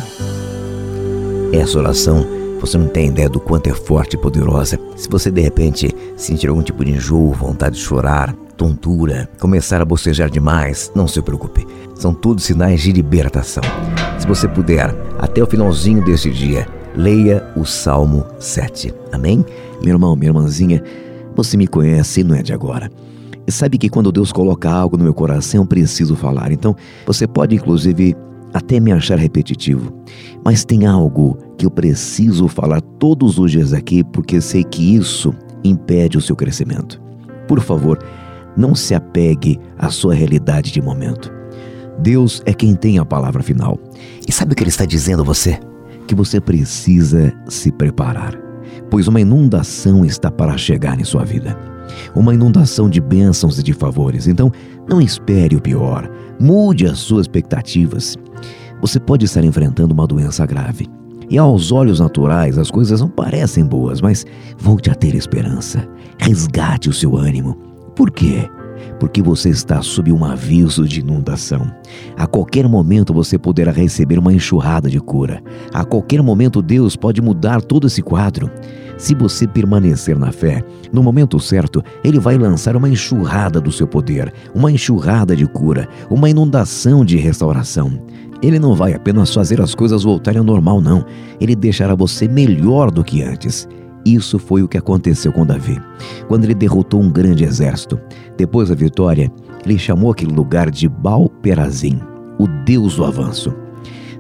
Essa 1.53 1.79
oração, 1.79 2.27
você 2.64 2.79
não 2.79 2.88
tem 2.88 3.09
ideia 3.09 3.29
do 3.29 3.38
quanto 3.38 3.68
é 3.68 3.74
forte 3.74 4.14
e 4.14 4.18
poderosa. 4.18 4.81
Se 4.96 5.07
você 5.07 5.31
de 5.31 5.42
repente 5.42 5.94
sentir 6.16 6.48
algum 6.48 6.62
tipo 6.62 6.83
de 6.83 6.92
enjoo, 6.92 7.31
vontade 7.33 7.77
de 7.77 7.83
chorar, 7.83 8.35
tontura, 8.57 9.29
começar 9.38 9.83
a 9.83 9.85
bocejar 9.85 10.31
demais, 10.31 10.90
não 10.94 11.07
se 11.07 11.20
preocupe. 11.20 11.66
São 11.94 12.14
todos 12.14 12.44
sinais 12.44 12.81
de 12.81 12.90
libertação. 12.90 13.62
Se 14.18 14.27
você 14.27 14.48
puder, 14.48 14.94
até 15.18 15.42
o 15.42 15.46
finalzinho 15.46 16.03
deste 16.03 16.31
dia, 16.31 16.66
leia 16.96 17.46
o 17.55 17.66
Salmo 17.66 18.24
7. 18.38 18.94
Amém? 19.12 19.44
Meu 19.83 19.92
irmão, 19.94 20.16
minha 20.16 20.31
irmãzinha, 20.31 20.83
você 21.37 21.59
me 21.59 21.66
conhece 21.66 22.22
e 22.22 22.24
não 22.24 22.35
é 22.35 22.42
de 22.42 22.55
agora. 22.55 22.90
E 23.46 23.53
sabe 23.53 23.77
que 23.77 23.90
quando 23.90 24.11
Deus 24.11 24.33
coloca 24.33 24.70
algo 24.70 24.96
no 24.96 25.05
meu 25.05 25.12
coração, 25.12 25.61
eu 25.61 25.66
preciso 25.66 26.16
falar. 26.16 26.50
Então, 26.50 26.74
você 27.05 27.27
pode 27.27 27.55
inclusive 27.55 28.16
até 28.55 28.79
me 28.79 28.92
achar 28.92 29.18
repetitivo, 29.18 29.92
mas 30.45 30.65
tem 30.65 30.87
algo 30.87 31.39
que 31.57 31.65
eu 31.65 31.71
preciso 31.71 32.47
falar 32.49 32.81
todos 32.81 33.39
os 33.39 33.51
dias 33.51 33.73
aqui 33.73 34.05
porque 34.05 34.41
sei 34.41 34.63
que 34.63 34.95
isso 34.95 35.35
impede 35.65 36.19
o 36.19 36.21
seu 36.21 36.37
crescimento. 36.37 37.01
Por 37.49 37.61
favor, 37.61 37.99
não 38.57 38.75
se 38.75 38.95
apegue 38.95 39.59
à 39.79 39.91
sua 39.91 40.15
realidade 40.15 40.71
de 40.71 40.83
momento. 40.83 41.33
Deus 41.99 42.43
é 42.45 42.53
quem 42.53 42.75
tem 42.75 42.99
a 42.99 43.05
palavra 43.05 43.43
final. 43.43 43.79
E 44.27 44.33
sabe 44.33 44.53
o 44.53 44.57
que 44.57 44.63
ele 44.63 44.71
está 44.71 44.85
dizendo 44.85 45.23
a 45.23 45.25
você? 45.25 45.59
Que 46.07 46.15
você 46.15 46.41
precisa 46.41 47.33
se 47.49 47.73
preparar, 47.73 48.37
pois 48.91 49.09
uma 49.09 49.21
inundação 49.21 50.05
está 50.05 50.31
para 50.31 50.57
chegar 50.59 51.01
em 51.01 51.05
sua 51.05 51.25
vida. 51.25 51.57
Uma 52.15 52.35
inundação 52.35 52.89
de 52.89 53.01
bênçãos 53.01 53.59
e 53.59 53.63
de 53.63 53.73
favores. 53.73 54.27
Então, 54.27 54.51
não 54.89 55.01
espere 55.01 55.55
o 55.57 55.61
pior. 55.61 56.11
Mude 56.41 56.87
as 56.87 56.99
suas 56.99 57.23
expectativas. 57.23 58.17
Você 58.81 59.01
pode 59.01 59.25
estar 59.25 59.45
enfrentando 59.45 59.95
uma 59.95 60.07
doença 60.07 60.45
grave. 60.47 60.87
E 61.31 61.39
aos 61.39 61.73
olhos 61.73 62.01
naturais 62.01 62.59
as 62.59 62.71
coisas 62.71 63.01
não 63.01 63.09
parecem 63.09 63.65
boas, 63.65 64.01
mas 64.01 64.27
volte 64.59 64.91
a 64.91 64.95
ter 64.95 65.15
esperança. 65.15 65.89
Resgate 66.19 66.89
o 66.89 66.93
seu 66.93 67.17
ânimo 67.17 67.75
por 67.95 68.11
quê? 68.11 68.51
porque 68.99 69.23
você 69.23 69.49
está 69.49 69.83
sob 69.83 70.13
um 70.13 70.25
aviso 70.25 70.87
de 70.87 71.01
inundação. 71.01 71.71
A 72.17 72.27
qualquer 72.27 72.69
momento 72.69 73.15
você 73.15 73.39
poderá 73.39 73.73
receber 73.73 74.19
uma 74.19 74.33
enxurrada 74.33 74.91
de 74.91 75.01
cura. 75.01 75.43
A 75.73 75.85
qualquer 75.85 76.23
momento 76.23 76.63
Deus 76.63 76.97
pode 76.97 77.21
mudar 77.21 77.61
todo 77.61 77.87
esse 77.87 78.03
quadro. 78.03 78.51
Se 78.97 79.15
você 79.15 79.47
permanecer 79.47 80.19
na 80.19 80.31
fé, 80.31 80.63
no 80.93 81.03
momento 81.03 81.41
certo, 81.41 81.83
Ele 82.05 82.19
vai 82.19 82.37
lançar 82.37 82.77
uma 82.77 82.89
enxurrada 82.89 83.61
do 83.61 83.73
seu 83.73 83.87
poder, 83.87 84.33
uma 84.55 84.71
enxurrada 84.71 85.35
de 85.35 85.47
cura, 85.47 85.89
uma 86.09 86.31
inundação 86.31 87.05
de 87.05 87.17
restauração. 87.17 88.01
Ele 88.42 88.59
não 88.59 88.75
vai 88.75 88.92
apenas 88.92 89.33
fazer 89.33 89.61
as 89.61 89.75
coisas 89.75 90.03
voltarem 90.03 90.38
ao 90.38 90.44
normal, 90.44 90.81
não. 90.81 91.05
Ele 91.40 91.55
deixará 91.57 91.94
você 91.94 92.29
melhor 92.29 92.90
do 92.90 93.05
que 93.05 93.23
antes. 93.23 93.68
Isso 94.05 94.38
foi 94.38 94.62
o 94.62 94.68
que 94.68 94.77
aconteceu 94.77 95.33
com 95.33 95.47
Davi, 95.47 95.81
quando 96.29 96.44
ele 96.44 96.55
derrotou 96.55 97.01
um 97.01 97.11
grande 97.11 97.42
exército. 97.42 97.99
Depois 98.37 98.68
da 98.68 98.75
vitória, 98.75 99.33
ele 99.64 99.79
chamou 99.79 100.12
aquele 100.12 100.33
lugar 100.33 100.70
de 100.70 100.87
Baal-Perazim, 100.88 102.01
o 102.38 102.47
Deus 102.47 102.97
do 102.97 103.05
avanço. 103.05 103.55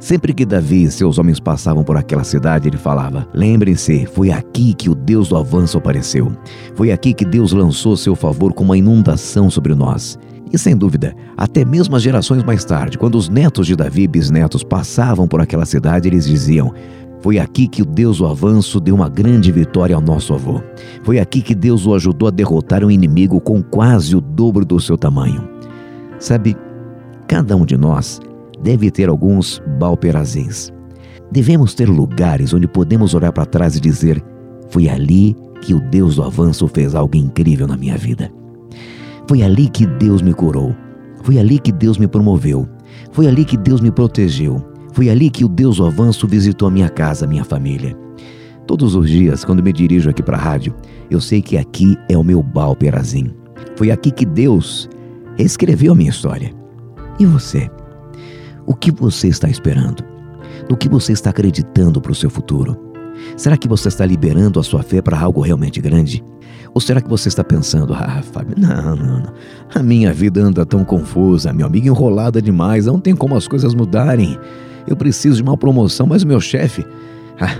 Sempre 0.00 0.34
que 0.34 0.44
Davi 0.44 0.84
e 0.84 0.90
seus 0.90 1.18
homens 1.18 1.40
passavam 1.40 1.82
por 1.82 1.96
aquela 1.96 2.24
cidade, 2.24 2.68
ele 2.68 2.76
falava: 2.76 3.26
Lembrem-se, 3.32 4.06
foi 4.06 4.30
aqui 4.30 4.74
que 4.74 4.90
o 4.90 4.94
Deus 4.94 5.28
do 5.28 5.36
avanço 5.36 5.78
apareceu. 5.78 6.32
Foi 6.74 6.90
aqui 6.90 7.14
que 7.14 7.24
Deus 7.24 7.52
lançou 7.52 7.96
seu 7.96 8.14
favor 8.14 8.52
com 8.52 8.64
uma 8.64 8.76
inundação 8.76 9.48
sobre 9.50 9.74
nós. 9.74 10.18
E 10.54 10.58
sem 10.58 10.76
dúvida, 10.76 11.16
até 11.36 11.64
mesmo 11.64 11.96
as 11.96 12.02
gerações 12.02 12.44
mais 12.44 12.64
tarde, 12.64 12.96
quando 12.96 13.16
os 13.16 13.28
netos 13.28 13.66
de 13.66 13.74
Davi 13.74 14.02
e 14.02 14.06
bisnetos 14.06 14.62
passavam 14.62 15.26
por 15.26 15.40
aquela 15.40 15.66
cidade, 15.66 16.06
eles 16.06 16.28
diziam: 16.28 16.72
foi 17.20 17.40
aqui 17.40 17.66
que 17.66 17.82
o 17.82 17.84
Deus 17.84 18.18
do 18.18 18.26
avanço 18.26 18.78
deu 18.78 18.94
uma 18.94 19.08
grande 19.08 19.50
vitória 19.50 19.96
ao 19.96 20.00
nosso 20.00 20.32
avô. 20.32 20.62
Foi 21.02 21.18
aqui 21.18 21.42
que 21.42 21.56
Deus 21.56 21.86
o 21.86 21.94
ajudou 21.94 22.28
a 22.28 22.30
derrotar 22.30 22.84
um 22.84 22.90
inimigo 22.90 23.40
com 23.40 23.60
quase 23.64 24.14
o 24.14 24.20
dobro 24.20 24.64
do 24.64 24.78
seu 24.78 24.96
tamanho. 24.96 25.42
Sabe, 26.20 26.56
cada 27.26 27.56
um 27.56 27.66
de 27.66 27.76
nós 27.76 28.20
deve 28.62 28.92
ter 28.92 29.08
alguns 29.08 29.60
balperazins. 29.80 30.72
Devemos 31.32 31.74
ter 31.74 31.88
lugares 31.88 32.54
onde 32.54 32.68
podemos 32.68 33.12
olhar 33.12 33.32
para 33.32 33.44
trás 33.44 33.74
e 33.74 33.80
dizer: 33.80 34.22
Foi 34.68 34.88
ali 34.88 35.34
que 35.62 35.74
o 35.74 35.80
Deus 35.80 36.14
do 36.14 36.22
avanço 36.22 36.68
fez 36.68 36.94
algo 36.94 37.16
incrível 37.16 37.66
na 37.66 37.76
minha 37.76 37.98
vida. 37.98 38.30
Foi 39.28 39.42
ali 39.42 39.68
que 39.68 39.86
Deus 39.86 40.20
me 40.20 40.34
curou. 40.34 40.74
Foi 41.22 41.38
ali 41.38 41.58
que 41.58 41.72
Deus 41.72 41.96
me 41.96 42.06
promoveu. 42.06 42.68
Foi 43.12 43.26
ali 43.26 43.44
que 43.44 43.56
Deus 43.56 43.80
me 43.80 43.90
protegeu. 43.90 44.62
Foi 44.92 45.08
ali 45.08 45.30
que 45.30 45.44
o 45.44 45.48
Deus 45.48 45.78
do 45.78 45.86
Avanço 45.86 46.26
visitou 46.26 46.68
a 46.68 46.70
minha 46.70 46.88
casa, 46.88 47.24
a 47.24 47.28
minha 47.28 47.44
família. 47.44 47.96
Todos 48.66 48.94
os 48.94 49.08
dias, 49.08 49.44
quando 49.44 49.62
me 49.62 49.72
dirijo 49.72 50.08
aqui 50.08 50.22
para 50.22 50.36
a 50.36 50.40
rádio, 50.40 50.74
eu 51.10 51.20
sei 51.20 51.42
que 51.42 51.56
aqui 51.56 51.96
é 52.08 52.16
o 52.16 52.22
meu 52.22 52.42
Baal 52.42 52.76
Perazim. 52.76 53.30
Foi 53.76 53.90
aqui 53.90 54.10
que 54.10 54.24
Deus 54.24 54.88
escreveu 55.38 55.92
a 55.92 55.94
minha 55.94 56.10
história. 56.10 56.52
E 57.18 57.26
você? 57.26 57.70
O 58.66 58.74
que 58.74 58.90
você 58.90 59.28
está 59.28 59.48
esperando? 59.48 60.04
No 60.70 60.76
que 60.76 60.88
você 60.88 61.12
está 61.12 61.30
acreditando 61.30 62.00
para 62.00 62.12
o 62.12 62.14
seu 62.14 62.30
futuro? 62.30 62.93
Será 63.36 63.56
que 63.56 63.68
você 63.68 63.88
está 63.88 64.04
liberando 64.04 64.60
a 64.60 64.62
sua 64.62 64.82
fé 64.82 65.00
para 65.02 65.18
algo 65.18 65.40
realmente 65.40 65.80
grande? 65.80 66.24
Ou 66.74 66.80
será 66.80 67.00
que 67.00 67.08
você 67.08 67.28
está 67.28 67.44
pensando, 67.44 67.94
ah, 67.94 68.22
Fábio, 68.32 68.56
não, 68.58 68.96
não, 68.96 69.20
não. 69.20 69.32
A 69.72 69.82
minha 69.82 70.12
vida 70.12 70.42
anda 70.42 70.66
tão 70.66 70.84
confusa, 70.84 71.52
meu 71.52 71.66
amigo, 71.66 71.86
enrolada 71.86 72.42
demais, 72.42 72.86
não 72.86 72.98
tem 72.98 73.14
como 73.14 73.36
as 73.36 73.46
coisas 73.46 73.74
mudarem. 73.74 74.38
Eu 74.86 74.96
preciso 74.96 75.36
de 75.36 75.42
uma 75.42 75.56
promoção, 75.56 76.06
mas 76.06 76.22
o 76.22 76.26
meu 76.26 76.40
chefe. 76.40 76.84
Ah, 77.40 77.56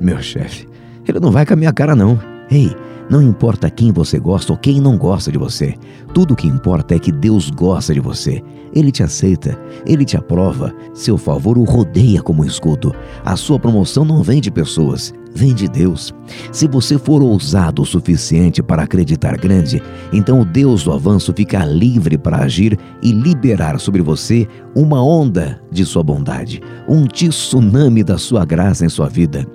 meu 0.00 0.20
chefe. 0.20 0.66
Ele 1.06 1.20
não 1.20 1.30
vai 1.30 1.46
com 1.46 1.52
a 1.52 1.56
minha 1.56 1.72
cara, 1.72 1.94
não. 1.94 2.18
Ei, 2.50 2.76
não 3.12 3.20
importa 3.20 3.68
quem 3.68 3.92
você 3.92 4.18
gosta 4.18 4.54
ou 4.54 4.58
quem 4.58 4.80
não 4.80 4.96
gosta 4.96 5.30
de 5.30 5.36
você. 5.36 5.74
Tudo 6.14 6.32
o 6.32 6.36
que 6.36 6.48
importa 6.48 6.94
é 6.94 6.98
que 6.98 7.12
Deus 7.12 7.50
gosta 7.50 7.92
de 7.92 8.00
você. 8.00 8.42
Ele 8.74 8.90
te 8.90 9.02
aceita, 9.02 9.54
ele 9.84 10.02
te 10.02 10.16
aprova. 10.16 10.74
Seu 10.94 11.18
favor 11.18 11.58
o 11.58 11.64
rodeia 11.64 12.22
como 12.22 12.42
escudo. 12.42 12.94
A 13.22 13.36
sua 13.36 13.58
promoção 13.58 14.02
não 14.02 14.22
vem 14.22 14.40
de 14.40 14.50
pessoas, 14.50 15.12
vem 15.34 15.52
de 15.54 15.68
Deus. 15.68 16.14
Se 16.50 16.66
você 16.66 16.96
for 16.96 17.20
ousado 17.20 17.82
o 17.82 17.84
suficiente 17.84 18.62
para 18.62 18.84
acreditar 18.84 19.36
grande, 19.36 19.82
então 20.10 20.40
o 20.40 20.44
Deus 20.46 20.84
do 20.84 20.92
avanço 20.92 21.34
fica 21.36 21.66
livre 21.66 22.16
para 22.16 22.38
agir 22.38 22.78
e 23.02 23.12
liberar 23.12 23.78
sobre 23.78 24.00
você 24.00 24.48
uma 24.74 25.04
onda 25.04 25.60
de 25.70 25.84
sua 25.84 26.02
bondade, 26.02 26.62
um 26.88 27.04
tsunami 27.04 28.02
da 28.02 28.16
sua 28.16 28.46
graça 28.46 28.86
em 28.86 28.88
sua 28.88 29.10
vida. 29.10 29.46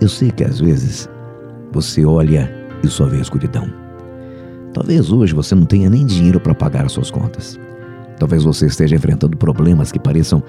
Eu 0.00 0.08
sei 0.08 0.30
que 0.30 0.44
às 0.44 0.60
vezes 0.60 1.08
você 1.72 2.04
olha 2.04 2.52
e 2.82 2.88
só 2.88 3.06
vê 3.06 3.18
a 3.18 3.22
escuridão. 3.22 3.70
Talvez 4.72 5.10
hoje 5.10 5.34
você 5.34 5.54
não 5.54 5.64
tenha 5.64 5.90
nem 5.90 6.06
dinheiro 6.06 6.38
para 6.40 6.54
pagar 6.54 6.84
as 6.84 6.92
suas 6.92 7.10
contas. 7.10 7.58
Talvez 8.18 8.44
você 8.44 8.66
esteja 8.66 8.96
enfrentando 8.96 9.36
problemas 9.36 9.90
que 9.90 9.98
pareçam 9.98 10.42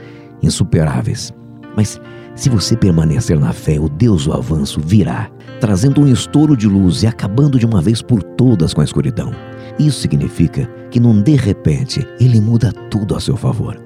insuperáveis. 0.44 1.34
Mas 1.76 2.00
se 2.36 2.50
você 2.50 2.76
permanecer 2.76 3.40
na 3.40 3.54
fé, 3.54 3.80
o 3.80 3.90
Deus 3.90 4.26
do 4.26 4.34
avanço 4.34 4.80
virá, 4.80 5.30
trazendo 5.60 6.02
um 6.02 6.08
estouro 6.08 6.56
de 6.56 6.68
luz 6.68 7.04
e 7.04 7.08
acabando 7.08 7.58
de 7.58 7.66
uma 7.66 7.82
vez 7.82 8.02
por 8.02 8.22
todas 8.22 8.74
com 8.74 8.82
a 8.82 8.84
escuridão. 8.84 9.32
Isso 9.80 10.00
significa 10.00 10.70
que 10.90 11.00
num 11.00 11.22
de 11.22 11.36
repente 11.36 12.06
ele 12.20 12.40
muda 12.40 12.72
tudo 12.90 13.16
a 13.16 13.20
seu 13.20 13.38
favor. 13.38 13.82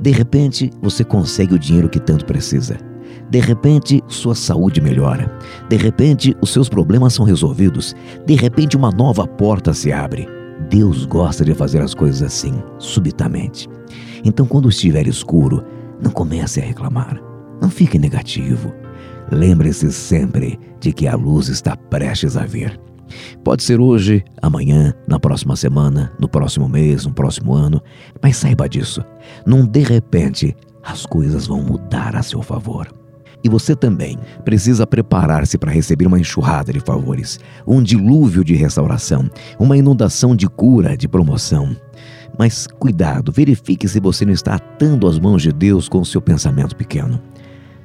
De 0.00 0.10
repente 0.10 0.70
você 0.80 1.04
consegue 1.04 1.54
o 1.54 1.58
dinheiro 1.58 1.88
que 1.88 2.00
tanto 2.00 2.24
precisa. 2.24 2.89
De 3.30 3.38
repente, 3.38 4.02
sua 4.08 4.34
saúde 4.34 4.80
melhora. 4.80 5.32
De 5.68 5.76
repente, 5.76 6.36
os 6.40 6.50
seus 6.50 6.68
problemas 6.68 7.14
são 7.14 7.24
resolvidos. 7.24 7.94
De 8.26 8.34
repente, 8.34 8.76
uma 8.76 8.90
nova 8.90 9.26
porta 9.26 9.72
se 9.72 9.92
abre. 9.92 10.28
Deus 10.68 11.06
gosta 11.06 11.44
de 11.44 11.54
fazer 11.54 11.80
as 11.80 11.94
coisas 11.94 12.22
assim, 12.22 12.60
subitamente. 12.78 13.68
Então, 14.24 14.44
quando 14.46 14.68
estiver 14.68 15.06
escuro, 15.06 15.64
não 16.02 16.10
comece 16.10 16.60
a 16.60 16.64
reclamar. 16.64 17.20
Não 17.62 17.70
fique 17.70 17.98
negativo. 17.98 18.74
Lembre-se 19.30 19.92
sempre 19.92 20.58
de 20.80 20.92
que 20.92 21.06
a 21.06 21.14
luz 21.14 21.48
está 21.48 21.76
prestes 21.76 22.36
a 22.36 22.44
vir. 22.44 22.80
Pode 23.44 23.62
ser 23.62 23.80
hoje, 23.80 24.24
amanhã, 24.42 24.92
na 25.06 25.18
próxima 25.20 25.54
semana, 25.56 26.12
no 26.18 26.28
próximo 26.28 26.68
mês, 26.68 27.06
no 27.06 27.12
próximo 27.12 27.54
ano, 27.54 27.80
mas 28.20 28.36
saiba 28.36 28.68
disso. 28.68 29.04
Num 29.46 29.66
de 29.66 29.80
repente, 29.80 30.56
as 30.82 31.06
coisas 31.06 31.46
vão 31.46 31.62
mudar 31.62 32.16
a 32.16 32.22
seu 32.22 32.42
favor. 32.42 32.99
E 33.42 33.48
você 33.48 33.74
também 33.74 34.18
precisa 34.44 34.86
preparar-se 34.86 35.56
para 35.56 35.70
receber 35.70 36.06
uma 36.06 36.20
enxurrada 36.20 36.72
de 36.72 36.80
favores, 36.80 37.40
um 37.66 37.82
dilúvio 37.82 38.44
de 38.44 38.54
restauração, 38.54 39.30
uma 39.58 39.76
inundação 39.76 40.36
de 40.36 40.46
cura, 40.46 40.96
de 40.96 41.08
promoção. 41.08 41.74
Mas 42.38 42.66
cuidado, 42.66 43.32
verifique 43.32 43.88
se 43.88 43.98
você 44.00 44.24
não 44.24 44.32
está 44.32 44.54
atando 44.54 45.06
as 45.06 45.18
mãos 45.18 45.42
de 45.42 45.52
Deus 45.52 45.88
com 45.88 46.00
o 46.00 46.06
seu 46.06 46.20
pensamento 46.20 46.76
pequeno. 46.76 47.20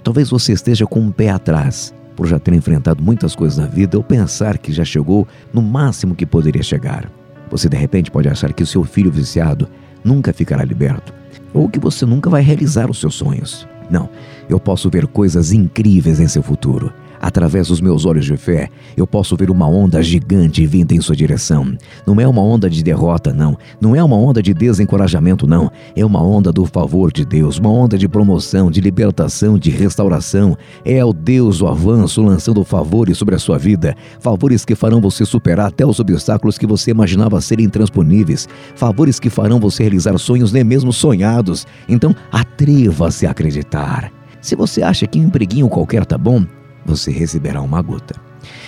Talvez 0.04 0.30
você 0.30 0.54
esteja 0.54 0.86
com 0.86 1.00
um 1.00 1.12
pé 1.12 1.30
atrás, 1.30 1.94
por 2.16 2.28
já 2.28 2.40
ter 2.40 2.54
enfrentado 2.54 3.04
muitas 3.04 3.36
coisas 3.36 3.58
na 3.58 3.66
vida 3.66 3.98
ou 3.98 4.04
pensar 4.04 4.58
que 4.58 4.72
já 4.72 4.86
chegou 4.86 5.28
no 5.54 5.62
máximo 5.62 6.16
que 6.16 6.26
poderia 6.26 6.64
chegar. 6.64 7.12
Você 7.50 7.68
de 7.68 7.78
repente 7.78 8.12
pode 8.12 8.30
achar 8.30 8.54
que 8.54 8.64
o 8.64 8.68
seu 8.68 8.84
filho 8.84 9.12
viciado 9.12 9.68
nunca 10.04 10.32
ficará 10.32 10.64
liberto, 10.64 11.14
ou 11.54 11.68
que 11.68 11.80
você 11.80 12.06
nunca 12.06 12.30
vai 12.30 12.42
realizar 12.42 12.90
os 12.90 13.00
seus 13.00 13.16
sonhos. 13.16 13.68
Não, 13.90 14.10
eu 14.50 14.60
posso 14.60 14.90
ver 14.90 15.08
coisas 15.08 15.52
incríveis 15.52 16.20
em 16.20 16.28
seu 16.28 16.44
futuro. 16.44 16.94
Através 17.26 17.70
dos 17.70 17.82
meus 17.82 18.06
olhos 18.06 18.24
de 18.24 18.38
fé, 18.38 18.70
eu 18.96 19.08
posso 19.08 19.36
ver 19.36 19.50
uma 19.50 19.68
onda 19.68 20.00
gigante 20.04 20.64
vinda 20.64 20.94
em 20.94 21.02
sua 21.02 21.16
direção. 21.16 21.76
Não 22.06 22.22
é 22.22 22.28
uma 22.28 22.44
onda 22.44 22.70
de 22.70 22.84
derrota, 22.84 23.34
não. 23.34 23.58
Não 23.82 23.96
é 23.96 24.04
uma 24.04 24.16
onda 24.16 24.44
de 24.44 24.54
desencorajamento, 24.54 25.48
não. 25.48 25.72
É 25.96 26.06
uma 26.06 26.22
onda 26.22 26.52
do 26.52 26.68
favor 26.68 27.12
de 27.12 27.26
Deus, 27.26 27.58
uma 27.58 27.72
onda 27.72 27.98
de 27.98 28.08
promoção, 28.08 28.70
de 28.70 28.80
libertação, 28.80 29.58
de 29.58 29.72
restauração. 29.72 30.56
É 30.86 31.04
o 31.04 31.12
Deus 31.12 31.62
o 31.62 31.68
avanço 31.68 32.22
lançando 32.22 32.64
favores 32.64 33.18
sobre 33.18 33.34
a 33.34 33.40
sua 33.40 33.58
vida. 33.58 33.96
Favores 34.20 34.64
que 34.64 34.76
farão 34.76 35.02
você 35.02 35.26
superar 35.26 35.70
até 35.70 35.84
os 35.84 36.00
obstáculos 36.00 36.60
que 36.60 36.68
você 36.68 36.92
imaginava 36.92 37.42
serem 37.42 37.66
intransponíveis. 37.66 38.48
Favores 38.76 39.20
que 39.20 39.32
farão 39.32 39.60
você 39.60 39.82
realizar 39.82 40.16
sonhos 40.20 40.52
nem 40.52 40.64
mesmo 40.64 40.94
sonhados. 40.94 41.66
Então, 41.90 42.16
atreva-se 42.32 43.26
a 43.26 43.32
acreditar. 43.32 44.12
Se 44.40 44.56
você 44.56 44.84
acha 44.84 45.08
que 45.08 45.20
um 45.20 45.24
empreguinho 45.24 45.68
qualquer 45.68 46.06
tá 46.06 46.20
bom, 46.20 46.46
você 46.86 47.12
receberá 47.12 47.62
uma 47.62 47.82
gota. 47.82 48.16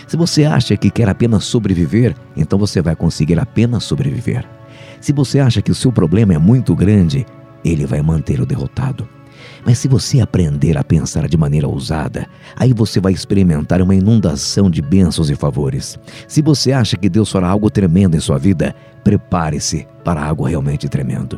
Se 0.08 0.18
você 0.18 0.46
acha 0.46 0.76
que 0.76 0.90
quer 0.90 1.08
apenas 1.08 1.44
sobreviver, 1.44 2.16
então 2.36 2.58
você 2.58 2.82
vai 2.82 2.96
conseguir 2.96 3.40
apenas 3.40 3.84
sobreviver. 3.84 4.48
Se 5.00 5.14
você 5.14 5.40
acha 5.40 5.62
que 5.62 5.72
o 5.72 5.76
seu 5.76 5.92
problema 5.92 6.34
é 6.34 6.38
muito 6.38 6.76
grande, 6.76 7.26
ele 7.64 7.86
vai 7.86 8.02
manter 8.02 8.40
o 8.42 8.46
derrotado. 8.46 9.08
Mas 9.66 9.80
se 9.80 9.88
você 9.88 10.20
aprender 10.20 10.78
a 10.78 10.84
pensar 10.84 11.28
de 11.28 11.38
maneira 11.38 11.68
ousada, 11.68 12.28
aí 12.56 12.74
você 12.74 13.00
vai 13.00 13.12
experimentar 13.12 13.82
uma 13.82 13.96
inundação 13.96 14.70
de 14.70 14.82
bênçãos 14.82 15.30
e 15.30 15.36
favores. 15.36 16.00
Se 16.28 16.42
você 16.42 16.72
acha 16.72 16.98
que 16.98 17.10
Deus 17.10 17.32
fará 17.32 17.50
algo 17.50 17.70
tremendo 17.70 18.16
em 18.16 18.20
sua 18.20 18.38
vida, 18.38 18.74
prepare-se 19.04 19.88
para 20.04 20.24
algo 20.24 20.46
realmente 20.46 20.88
tremendo. 20.88 21.38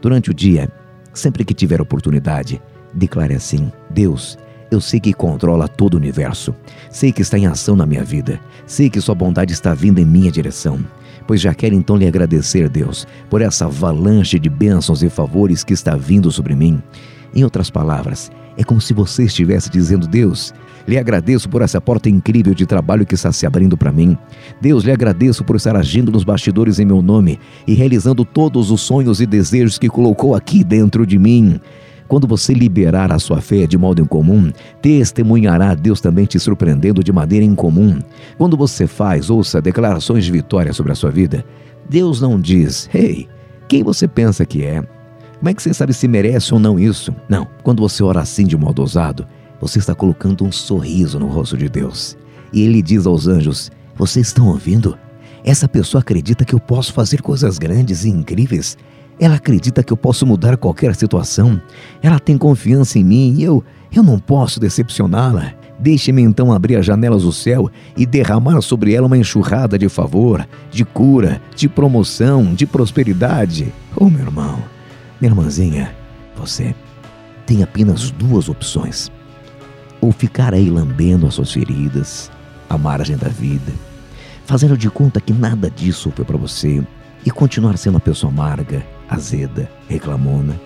Durante 0.00 0.30
o 0.30 0.34
dia, 0.34 0.70
sempre 1.14 1.44
que 1.44 1.54
tiver 1.54 1.80
oportunidade, 1.80 2.60
declare 2.92 3.34
assim: 3.34 3.72
Deus, 3.90 4.38
Eu 4.70 4.80
sei 4.80 4.98
que 4.98 5.12
controla 5.12 5.68
todo 5.68 5.94
o 5.94 5.96
universo. 5.96 6.54
Sei 6.90 7.12
que 7.12 7.22
está 7.22 7.38
em 7.38 7.46
ação 7.46 7.76
na 7.76 7.86
minha 7.86 8.04
vida. 8.04 8.40
Sei 8.66 8.90
que 8.90 9.00
Sua 9.00 9.14
bondade 9.14 9.52
está 9.52 9.74
vindo 9.74 9.98
em 10.00 10.04
minha 10.04 10.30
direção. 10.30 10.84
Pois 11.26 11.40
já 11.40 11.54
quero 11.54 11.74
então 11.74 11.96
lhe 11.96 12.06
agradecer, 12.06 12.68
Deus, 12.68 13.06
por 13.28 13.40
essa 13.40 13.66
avalanche 13.66 14.38
de 14.38 14.48
bênçãos 14.48 15.02
e 15.02 15.08
favores 15.08 15.64
que 15.64 15.72
está 15.72 15.96
vindo 15.96 16.30
sobre 16.30 16.54
mim. 16.54 16.82
Em 17.34 17.44
outras 17.44 17.70
palavras, 17.70 18.30
é 18.56 18.64
como 18.64 18.80
se 18.80 18.94
você 18.94 19.24
estivesse 19.24 19.68
dizendo: 19.68 20.06
Deus, 20.06 20.54
lhe 20.86 20.96
agradeço 20.96 21.48
por 21.48 21.62
essa 21.62 21.80
porta 21.80 22.08
incrível 22.08 22.54
de 22.54 22.64
trabalho 22.64 23.04
que 23.04 23.14
está 23.14 23.32
se 23.32 23.44
abrindo 23.44 23.76
para 23.76 23.92
mim. 23.92 24.16
Deus, 24.60 24.84
lhe 24.84 24.92
agradeço 24.92 25.44
por 25.44 25.56
estar 25.56 25.76
agindo 25.76 26.10
nos 26.10 26.24
bastidores 26.24 26.78
em 26.78 26.84
meu 26.84 27.02
nome 27.02 27.38
e 27.66 27.74
realizando 27.74 28.24
todos 28.24 28.70
os 28.70 28.80
sonhos 28.80 29.20
e 29.20 29.26
desejos 29.26 29.78
que 29.78 29.88
colocou 29.88 30.34
aqui 30.34 30.64
dentro 30.64 31.06
de 31.06 31.18
mim. 31.18 31.60
Quando 32.08 32.26
você 32.26 32.54
liberar 32.54 33.12
a 33.12 33.18
sua 33.18 33.40
fé 33.40 33.66
de 33.66 33.76
modo 33.76 34.00
incomum, 34.00 34.52
testemunhará 34.80 35.74
Deus 35.74 36.00
também 36.00 36.24
te 36.24 36.38
surpreendendo 36.38 37.02
de 37.02 37.12
maneira 37.12 37.44
incomum. 37.44 37.98
Quando 38.38 38.56
você 38.56 38.86
faz, 38.86 39.28
ouça 39.28 39.60
declarações 39.60 40.24
de 40.24 40.30
vitória 40.30 40.72
sobre 40.72 40.92
a 40.92 40.94
sua 40.94 41.10
vida, 41.10 41.44
Deus 41.88 42.20
não 42.20 42.40
diz, 42.40 42.88
hey, 42.94 43.28
quem 43.68 43.82
você 43.82 44.06
pensa 44.06 44.44
que 44.46 44.64
é? 44.64 44.82
Como 45.38 45.48
é 45.48 45.54
que 45.54 45.62
você 45.62 45.74
sabe 45.74 45.92
se 45.92 46.08
merece 46.08 46.54
ou 46.54 46.60
não 46.60 46.78
isso? 46.78 47.14
Não, 47.28 47.46
quando 47.62 47.80
você 47.80 48.02
ora 48.02 48.20
assim 48.20 48.46
de 48.46 48.56
modo 48.56 48.80
ousado, 48.80 49.26
você 49.60 49.78
está 49.78 49.94
colocando 49.94 50.44
um 50.44 50.52
sorriso 50.52 51.18
no 51.18 51.26
rosto 51.26 51.56
de 51.56 51.68
Deus. 51.68 52.16
E 52.52 52.62
ele 52.62 52.80
diz 52.80 53.06
aos 53.06 53.26
anjos: 53.26 53.70
Vocês 53.94 54.28
estão 54.28 54.48
ouvindo? 54.48 54.96
Essa 55.44 55.68
pessoa 55.68 56.00
acredita 56.00 56.44
que 56.44 56.54
eu 56.54 56.60
posso 56.60 56.92
fazer 56.92 57.22
coisas 57.22 57.58
grandes 57.58 58.04
e 58.04 58.08
incríveis. 58.08 58.76
Ela 59.18 59.36
acredita 59.36 59.82
que 59.82 59.92
eu 59.92 59.96
posso 59.96 60.26
mudar 60.26 60.56
qualquer 60.56 60.94
situação. 60.94 61.60
Ela 62.02 62.20
tem 62.20 62.36
confiança 62.36 62.98
em 62.98 63.04
mim 63.04 63.34
e 63.38 63.42
eu, 63.42 63.64
eu 63.92 64.02
não 64.02 64.18
posso 64.18 64.60
decepcioná-la. 64.60 65.54
Deixe-me 65.78 66.22
então 66.22 66.52
abrir 66.52 66.76
as 66.76 66.86
janelas 66.86 67.22
do 67.22 67.32
céu 67.32 67.70
e 67.96 68.06
derramar 68.06 68.60
sobre 68.62 68.94
ela 68.94 69.06
uma 69.06 69.18
enxurrada 69.18 69.78
de 69.78 69.88
favor, 69.88 70.46
de 70.70 70.84
cura, 70.84 71.40
de 71.54 71.68
promoção, 71.68 72.54
de 72.54 72.66
prosperidade. 72.66 73.72
Oh, 73.94 74.08
meu 74.08 74.20
irmão, 74.20 74.62
minha 75.20 75.30
irmãzinha, 75.30 75.94
você 76.36 76.74
tem 77.46 77.62
apenas 77.62 78.10
duas 78.10 78.48
opções 78.48 79.10
ou 80.00 80.12
ficar 80.12 80.54
aí 80.54 80.70
lambendo 80.70 81.26
as 81.26 81.34
suas 81.34 81.52
feridas, 81.52 82.30
à 82.68 82.76
margem 82.76 83.16
da 83.16 83.28
vida, 83.28 83.72
fazendo 84.44 84.76
de 84.76 84.90
conta 84.90 85.20
que 85.20 85.32
nada 85.32 85.70
disso 85.70 86.12
foi 86.14 86.24
para 86.24 86.36
você 86.36 86.82
e 87.26 87.30
continuar 87.30 87.76
sendo 87.76 87.96
uma 87.96 88.00
pessoa 88.00 88.32
amarga, 88.32 88.86
azeda, 89.08 89.68
reclamona, 89.88 90.58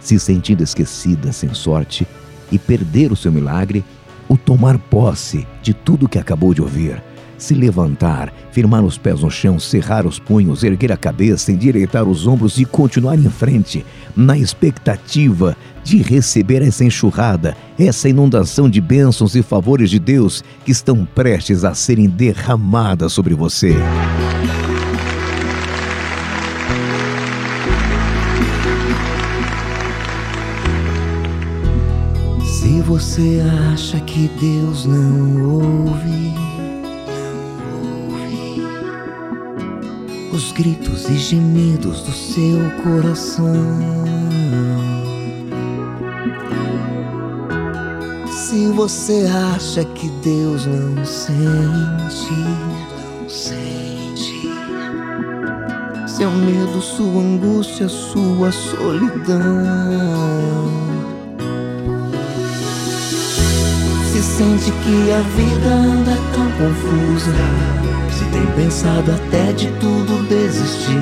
se 0.00 0.18
sentindo 0.18 0.62
esquecida, 0.62 1.30
sem 1.30 1.52
sorte 1.52 2.08
e 2.50 2.58
perder 2.58 3.12
o 3.12 3.16
seu 3.16 3.30
milagre, 3.30 3.84
ou 4.28 4.36
tomar 4.36 4.78
posse 4.78 5.46
de 5.62 5.72
tudo 5.72 6.08
que 6.08 6.18
acabou 6.18 6.52
de 6.52 6.62
ouvir 6.62 7.00
se 7.38 7.54
levantar, 7.54 8.32
firmar 8.50 8.84
os 8.84 8.96
pés 8.96 9.20
no 9.20 9.30
chão, 9.30 9.58
cerrar 9.58 10.06
os 10.06 10.18
punhos, 10.18 10.62
erguer 10.62 10.92
a 10.92 10.96
cabeça, 10.96 11.52
endireitar 11.52 12.04
os 12.04 12.26
ombros 12.26 12.58
e 12.58 12.64
continuar 12.64 13.18
em 13.18 13.28
frente, 13.28 13.84
na 14.16 14.36
expectativa 14.38 15.56
de 15.84 15.98
receber 15.98 16.62
essa 16.62 16.84
enxurrada, 16.84 17.56
essa 17.78 18.08
inundação 18.08 18.68
de 18.68 18.80
bênçãos 18.80 19.36
e 19.36 19.42
favores 19.42 19.90
de 19.90 19.98
Deus 19.98 20.42
que 20.64 20.72
estão 20.72 21.04
prestes 21.04 21.64
a 21.64 21.74
serem 21.74 22.08
derramadas 22.08 23.12
sobre 23.12 23.34
você. 23.34 23.74
Você 32.98 33.42
acha 33.74 34.00
que 34.00 34.26
Deus 34.40 34.86
não 34.86 35.50
ouve, 35.50 36.32
os 40.32 40.50
gritos 40.52 41.06
e 41.10 41.18
gemidos 41.18 42.00
do 42.00 42.12
seu 42.12 42.58
coração. 42.82 43.54
Se 48.30 48.66
você 48.68 49.26
acha 49.54 49.84
que 49.84 50.08
Deus 50.24 50.64
não 50.64 51.04
sente, 51.04 52.32
não 53.20 53.28
sente 53.28 54.48
seu 56.08 56.30
medo, 56.30 56.80
sua 56.80 57.20
angústia, 57.20 57.90
sua 57.90 58.50
solidão. 58.50 59.46
Se 64.16 64.22
sente 64.22 64.70
que 64.70 65.12
a 65.12 65.20
vida 65.36 65.68
anda 65.68 66.16
tão 66.32 66.50
confusa 66.52 67.34
se 68.10 68.24
tem 68.24 68.46
pensado 68.56 69.12
até 69.12 69.52
de 69.52 69.66
tudo 69.72 70.26
desistir. 70.26 70.98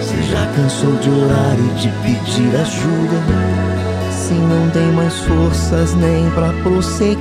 Se 0.00 0.30
já 0.30 0.46
cansou 0.56 0.96
de 0.96 1.10
orar 1.10 1.56
e 1.58 1.78
de 1.78 1.88
pedir 2.00 2.56
ajuda. 2.56 3.22
Se 4.10 4.32
não 4.32 4.70
tem 4.70 4.90
mais 4.92 5.12
forças 5.24 5.94
nem 5.96 6.30
para 6.30 6.54
prosseguir. 6.62 7.20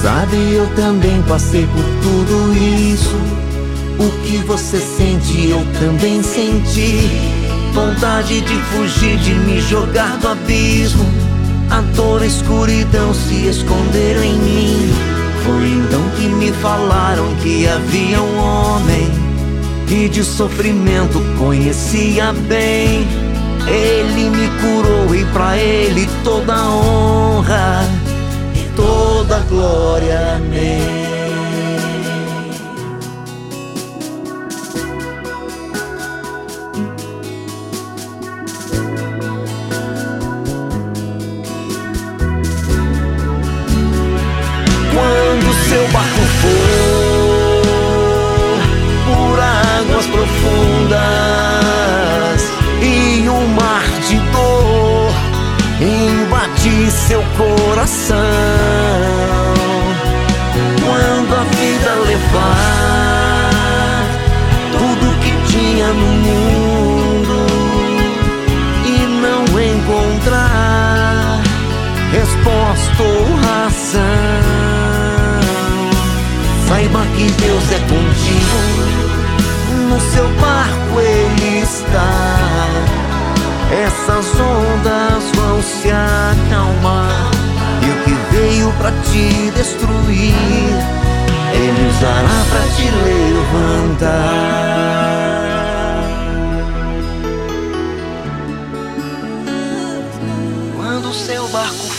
Sabe, 0.00 0.54
eu 0.54 0.66
também 0.76 1.20
passei 1.28 1.66
por 1.66 1.84
tudo 2.02 2.54
isso. 2.56 3.16
O 3.98 4.10
que 4.22 4.38
você 4.46 4.78
sente, 4.78 5.50
eu 5.50 5.62
também 5.78 6.22
senti. 6.22 7.39
Vontade 7.72 8.40
de 8.40 8.56
fugir, 8.64 9.16
de 9.18 9.34
me 9.34 9.60
jogar 9.60 10.16
do 10.18 10.28
abismo 10.28 11.30
a 11.70 11.82
dor, 11.94 12.20
a 12.20 12.26
escuridão 12.26 13.14
se 13.14 13.46
esconderam 13.46 14.24
em 14.24 14.36
mim. 14.38 14.92
Foi 15.44 15.68
então 15.68 16.02
que 16.16 16.26
me 16.26 16.52
falaram 16.54 17.32
que 17.36 17.66
havia 17.68 18.20
um 18.20 18.38
homem 18.38 19.08
que 19.86 20.08
de 20.08 20.24
sofrimento 20.24 21.20
conhecia 21.38 22.32
bem. 22.48 23.06
Ele 23.68 24.30
me 24.30 24.48
curou 24.60 25.14
e 25.14 25.24
para 25.26 25.56
ele 25.56 26.08
toda 26.24 26.68
honra 26.68 27.84
e 28.56 28.68
toda 28.74 29.38
glória. 29.48 30.36
Amém. 30.36 30.99
Seu 56.90 57.22
coração. 57.36 58.16
Quando 60.84 61.34
a 61.34 61.44
vida 61.44 61.94
levar 62.06 63.50
tudo 64.72 65.18
que 65.20 65.32
tinha 65.52 65.88
no 65.88 66.06
mundo 66.26 67.46
e 68.84 68.88
não 69.20 69.44
encontrar 69.60 71.40
resposta 72.12 73.02
ou 73.02 73.24
razão 73.36 74.60
Saiba 76.70 77.04
que 77.16 77.24
Deus 77.42 77.72
é 77.72 77.78
contigo, 77.80 78.58
no 79.88 80.00
seu 80.12 80.28
barco 80.40 81.00
Ele 81.00 81.62
está. 81.62 82.12
Essas 83.72 84.19
para 88.80 88.92
te 89.02 89.50
destruir, 89.50 90.34
Ele 91.52 91.88
usará 91.88 92.38
para 92.50 92.64
te 92.74 92.90
levantar. 93.04 94.40
Quando 100.76 101.12
seu 101.12 101.46
barco 101.48 101.90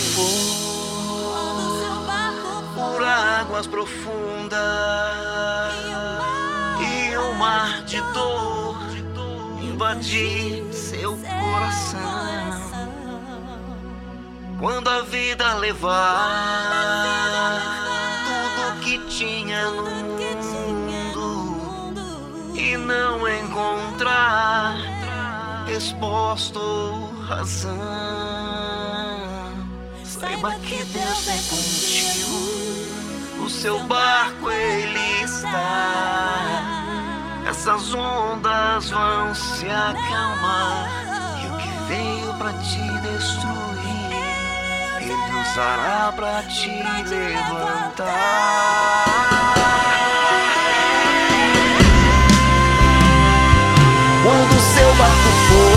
águas 3.52 3.66
profundas 3.66 4.60
e 6.80 7.16
o 7.16 7.34
mar 7.34 7.82
de 7.84 8.00
dor 8.12 8.78
invadir 9.60 10.71
Quando 14.62 14.88
a 14.88 15.02
vida 15.02 15.54
levar 15.54 15.98
tudo 18.24 18.80
que 18.80 18.96
tinha 19.08 19.68
no 19.70 19.82
mundo 21.16 22.52
e 22.54 22.76
não 22.76 23.28
encontrar 23.28 24.76
resposta 25.66 26.60
ou 26.60 27.12
razão. 27.22 27.76
Saiba 30.04 30.54
que 30.60 30.84
Deus 30.84 31.26
é 31.26 31.38
contigo, 31.50 33.44
o 33.44 33.50
seu 33.50 33.80
barco 33.80 34.48
ele 34.48 35.24
está. 35.24 36.62
Essas 37.48 37.92
ondas 37.92 38.90
vão 38.90 39.34
se 39.34 39.66
acalmar 39.66 40.88
e 41.42 41.48
o 41.48 41.58
que 41.58 41.68
veio 41.88 42.32
pra 42.34 42.52
te 42.52 42.78
destruir, 43.00 43.71
ele 45.52 45.60
usará 45.60 46.12
pra 46.16 46.42
te 46.44 46.70
levantar. 46.70 47.92
Quando 54.22 54.56
o 54.56 54.60
seu 54.60 54.94
barco 54.94 55.28
Quando 55.48 55.71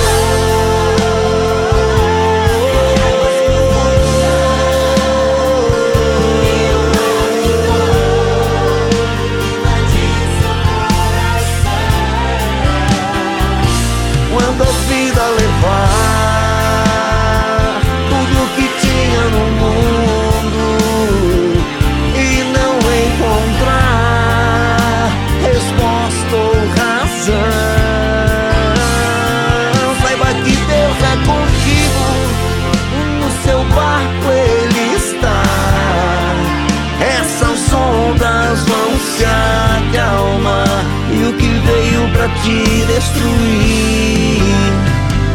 pra 42.26 42.34
te 42.42 42.86
destruir, 42.88 44.42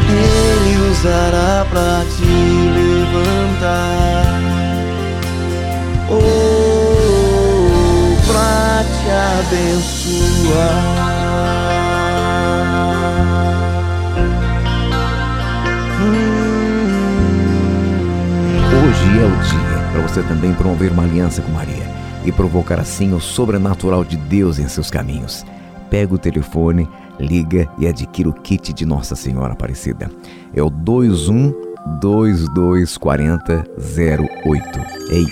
Ele 0.09 0.90
usará 0.90 1.64
pra 1.70 2.05
te 2.16 2.24
levantar. 2.74 4.24
Oh, 6.11 7.37
pra 8.26 8.85
te 8.85 9.09
abençoar. 9.38 10.81
Hoje 18.72 19.09
é 19.18 19.24
o 19.24 19.31
dia 19.42 19.79
para 19.92 20.00
você 20.03 20.22
também 20.22 20.53
promover 20.55 20.90
uma 20.90 21.05
aliança 21.05 21.40
com 21.40 21.53
Maria 21.53 21.88
e 22.24 22.33
provocar 22.33 22.81
assim 22.81 23.14
o 23.14 23.20
sobrenatural 23.20 24.05
de 24.05 24.16
Deus 24.16 24.59
em 24.59 24.66
seus 24.66 24.90
caminhos. 24.90 25.44
Pega 25.90 26.14
o 26.14 26.18
telefone, 26.18 26.88
liga 27.18 27.68
e 27.79 27.87
adquira 27.87 28.29
o 28.29 28.33
kit 28.33 28.72
de 28.72 28.87
Nossa 28.87 29.16
Senhora 29.16 29.53
Aparecida. 29.53 30.11
É 30.55 30.62
o 30.62 30.70
21 30.70 31.53
2240 32.00 33.64
08. 34.46 34.81
Ei, 35.11 35.26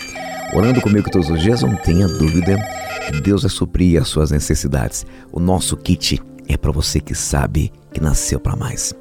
orando 0.54 0.80
comigo 0.80 1.10
todos 1.10 1.30
os 1.30 1.40
dias, 1.40 1.62
não 1.62 1.76
tenha 1.76 2.08
dúvida 2.08 2.58
que 3.06 3.20
Deus 3.20 3.42
vai 3.42 3.50
suprir 3.50 4.00
as 4.00 4.08
suas 4.08 4.30
necessidades. 4.30 5.06
O 5.32 5.38
nosso 5.38 5.76
kit 5.76 6.20
é 6.48 6.56
para 6.56 6.72
você 6.72 7.00
que 7.00 7.14
sabe 7.14 7.72
que 7.92 8.00
nasceu 8.00 8.40
para 8.40 8.56
mais. 8.56 8.92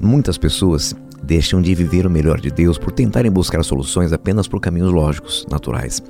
Muitas 0.00 0.38
pessoas 0.38 0.94
deixam 1.22 1.60
de 1.60 1.74
viver 1.74 2.06
o 2.06 2.10
melhor 2.10 2.40
de 2.40 2.50
Deus 2.50 2.78
por 2.78 2.92
tentarem 2.92 3.30
buscar 3.30 3.62
soluções 3.64 4.12
apenas 4.12 4.46
por 4.46 4.60
caminhos 4.60 4.92
lógicos, 4.92 5.44
naturais. 5.50 6.02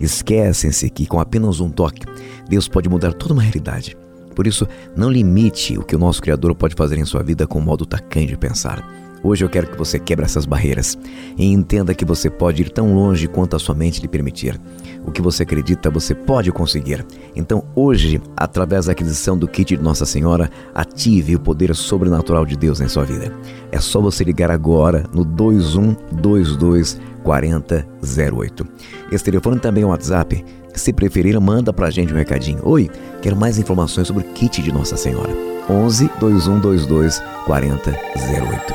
Esquecem-se 0.00 0.90
que 0.90 1.06
com 1.06 1.20
apenas 1.20 1.60
um 1.60 1.70
toque, 1.70 2.06
Deus 2.48 2.68
pode 2.68 2.88
mudar 2.88 3.12
toda 3.12 3.34
uma 3.34 3.42
realidade. 3.42 3.96
Por 4.34 4.46
isso, 4.46 4.66
não 4.96 5.10
limite 5.10 5.78
o 5.78 5.82
que 5.82 5.96
o 5.96 5.98
nosso 5.98 6.20
Criador 6.20 6.54
pode 6.54 6.74
fazer 6.74 6.98
em 6.98 7.04
sua 7.04 7.22
vida 7.22 7.46
com 7.46 7.58
o 7.58 7.62
modo 7.62 7.86
tacanho 7.86 8.26
de 8.26 8.36
pensar. 8.36 8.84
Hoje 9.24 9.42
eu 9.42 9.48
quero 9.48 9.68
que 9.68 9.78
você 9.78 9.98
quebre 9.98 10.26
essas 10.26 10.44
barreiras 10.44 10.98
e 11.38 11.46
entenda 11.46 11.94
que 11.94 12.04
você 12.04 12.28
pode 12.28 12.60
ir 12.60 12.68
tão 12.68 12.94
longe 12.94 13.26
quanto 13.26 13.56
a 13.56 13.58
sua 13.58 13.74
mente 13.74 14.02
lhe 14.02 14.06
permitir. 14.06 14.60
O 15.06 15.10
que 15.10 15.22
você 15.22 15.44
acredita, 15.44 15.88
você 15.88 16.14
pode 16.14 16.52
conseguir. 16.52 17.06
Então, 17.34 17.64
hoje, 17.74 18.20
através 18.36 18.84
da 18.84 18.92
aquisição 18.92 19.38
do 19.38 19.48
kit 19.48 19.78
de 19.78 19.82
Nossa 19.82 20.04
Senhora, 20.04 20.50
ative 20.74 21.36
o 21.36 21.40
poder 21.40 21.74
sobrenatural 21.74 22.44
de 22.44 22.54
Deus 22.54 22.82
em 22.82 22.88
sua 22.88 23.04
vida. 23.04 23.32
É 23.72 23.80
só 23.80 23.98
você 23.98 24.24
ligar 24.24 24.50
agora 24.50 25.04
no 25.10 25.24
2122 25.24 27.00
4008. 27.22 28.66
Esse 29.10 29.24
telefone 29.24 29.58
também 29.58 29.84
é 29.84 29.86
um 29.86 29.90
WhatsApp. 29.90 30.44
Se 30.74 30.92
preferir, 30.92 31.40
manda 31.40 31.72
pra 31.72 31.90
gente 31.90 32.12
um 32.12 32.16
recadinho. 32.16 32.60
Oi, 32.64 32.90
quero 33.22 33.36
mais 33.36 33.58
informações 33.58 34.08
sobre 34.08 34.24
o 34.24 34.32
kit 34.32 34.60
de 34.60 34.72
Nossa 34.72 34.96
Senhora. 34.96 35.30
11 35.70 36.10
2122 36.18 37.22
4008. 37.46 38.74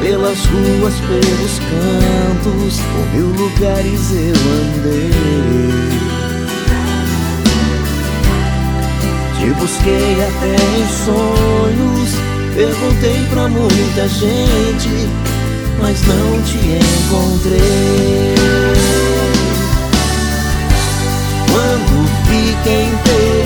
pelas 0.00 0.38
ruas, 0.46 0.94
pelos 1.06 1.58
cantos, 1.70 2.80
por 2.80 3.06
mil 3.14 3.26
lugares 3.26 4.10
eu 4.12 4.34
andei. 4.62 5.10
Te 9.38 9.46
busquei 9.60 10.16
até 10.22 10.56
em 10.78 10.88
sonhos, 11.04 12.10
perguntei 12.54 13.26
pra 13.30 13.48
muita 13.48 14.08
gente, 14.08 15.08
mas 15.80 16.00
não 16.06 16.42
te 16.42 16.58
encontrei. 16.58 18.34
Quando 21.50 22.08
fiquei 22.26 22.88
perigo, 23.04 23.39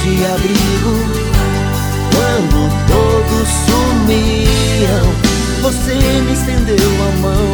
pedi 0.00 0.24
abrigo. 0.24 0.94
Quando 2.14 2.70
todos 2.86 3.48
sumiam, 3.66 5.06
você 5.62 5.94
me 5.94 6.32
estendeu 6.32 6.76
a 6.76 7.16
mão. 7.20 7.52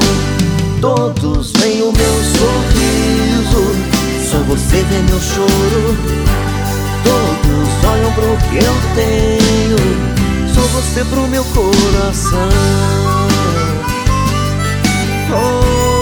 Todos 0.80 1.52
veem 1.58 1.82
o 1.82 1.92
meu 1.92 2.16
sorriso, 2.38 3.62
só 4.30 4.38
você 4.44 4.84
vê 4.84 4.98
meu 5.08 5.20
choro. 5.20 5.96
Todos 7.04 7.84
olham 7.90 8.12
pro 8.12 8.36
que 8.48 8.56
eu 8.64 8.74
tenho, 8.94 9.78
só 10.54 10.60
você 10.60 11.04
pro 11.04 11.26
meu 11.28 11.44
coração. 11.44 12.48
Oh. 15.28 15.95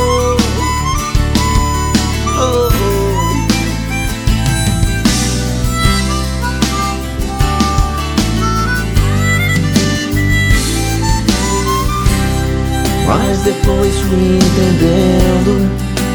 Mas 13.07 13.39
depois 13.41 13.95
fui 14.01 14.39
entendendo 14.39 15.71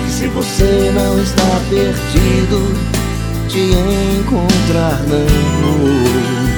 que 0.06 0.12
se 0.12 0.28
você 0.28 0.92
não 0.94 1.22
está 1.22 1.62
perdido, 1.70 2.76
te 3.48 3.60
encontrar 4.20 5.00
não. 5.08 6.50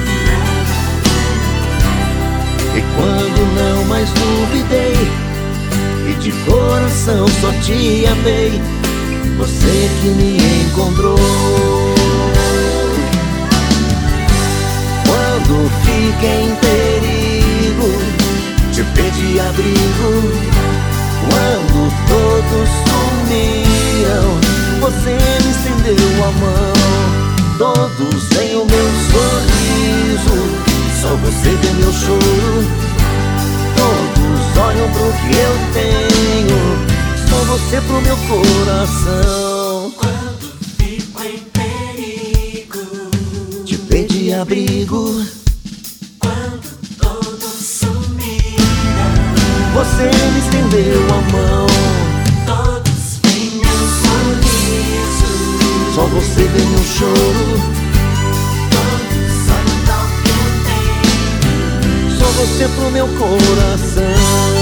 E 2.74 2.80
quando 2.96 3.54
não 3.54 3.84
mais 3.84 4.08
duvidei 4.12 4.94
E 6.08 6.14
de 6.14 6.32
coração 6.46 7.26
só 7.28 7.52
te 7.60 8.06
amei 8.06 8.62
Você 9.36 9.90
que 10.00 10.08
me 10.08 10.38
encontrou 10.64 11.18
Quando 15.04 15.70
fiquei 15.84 16.56
perigo 16.62 16.91
Te 18.72 18.82
pedi 18.94 19.38
abrigo 19.38 20.10
Quando 21.28 21.92
todos 22.08 22.68
sumiam 22.88 24.28
Você 24.80 25.10
me 25.44 25.50
estendeu 25.50 26.24
a 26.24 26.30
mão 26.32 26.72
Todos 27.58 28.28
têm 28.30 28.56
o 28.56 28.64
meu 28.64 28.88
sorriso. 29.12 30.36
Só 31.00 31.14
você 31.16 31.50
vê 31.50 31.70
meu 31.74 31.92
choro 31.92 32.64
Todos 33.76 34.56
olham 34.56 34.90
pro 34.90 35.12
que 35.20 35.36
eu 35.36 35.54
tenho. 35.74 36.60
Só 37.28 37.36
você 37.44 37.80
pro 37.82 38.00
meu 38.00 38.16
coração. 38.26 39.92
Quando 39.96 40.46
fico 40.78 41.22
em 41.22 41.38
perigo 41.52 42.86
Te 43.66 43.76
pedi 43.76 44.32
abrigo 44.32 45.41
Você 49.82 50.04
me 50.04 50.38
estendeu 50.38 51.02
a 51.08 51.20
mão. 51.32 51.66
Todos 52.46 53.18
veem 53.24 53.50
meu 53.56 53.78
sorriso 54.04 55.30
Só 55.92 56.02
você 56.02 56.42
vê 56.44 56.62
meu 56.66 56.84
choro. 56.84 57.58
Todos 58.70 59.48
olham 59.50 60.06
que 60.22 60.30
eu 60.30 60.46
tenho 60.68 62.16
Só 62.16 62.26
você 62.26 62.68
pro 62.68 62.90
meu 62.92 63.08
coração 63.08 64.61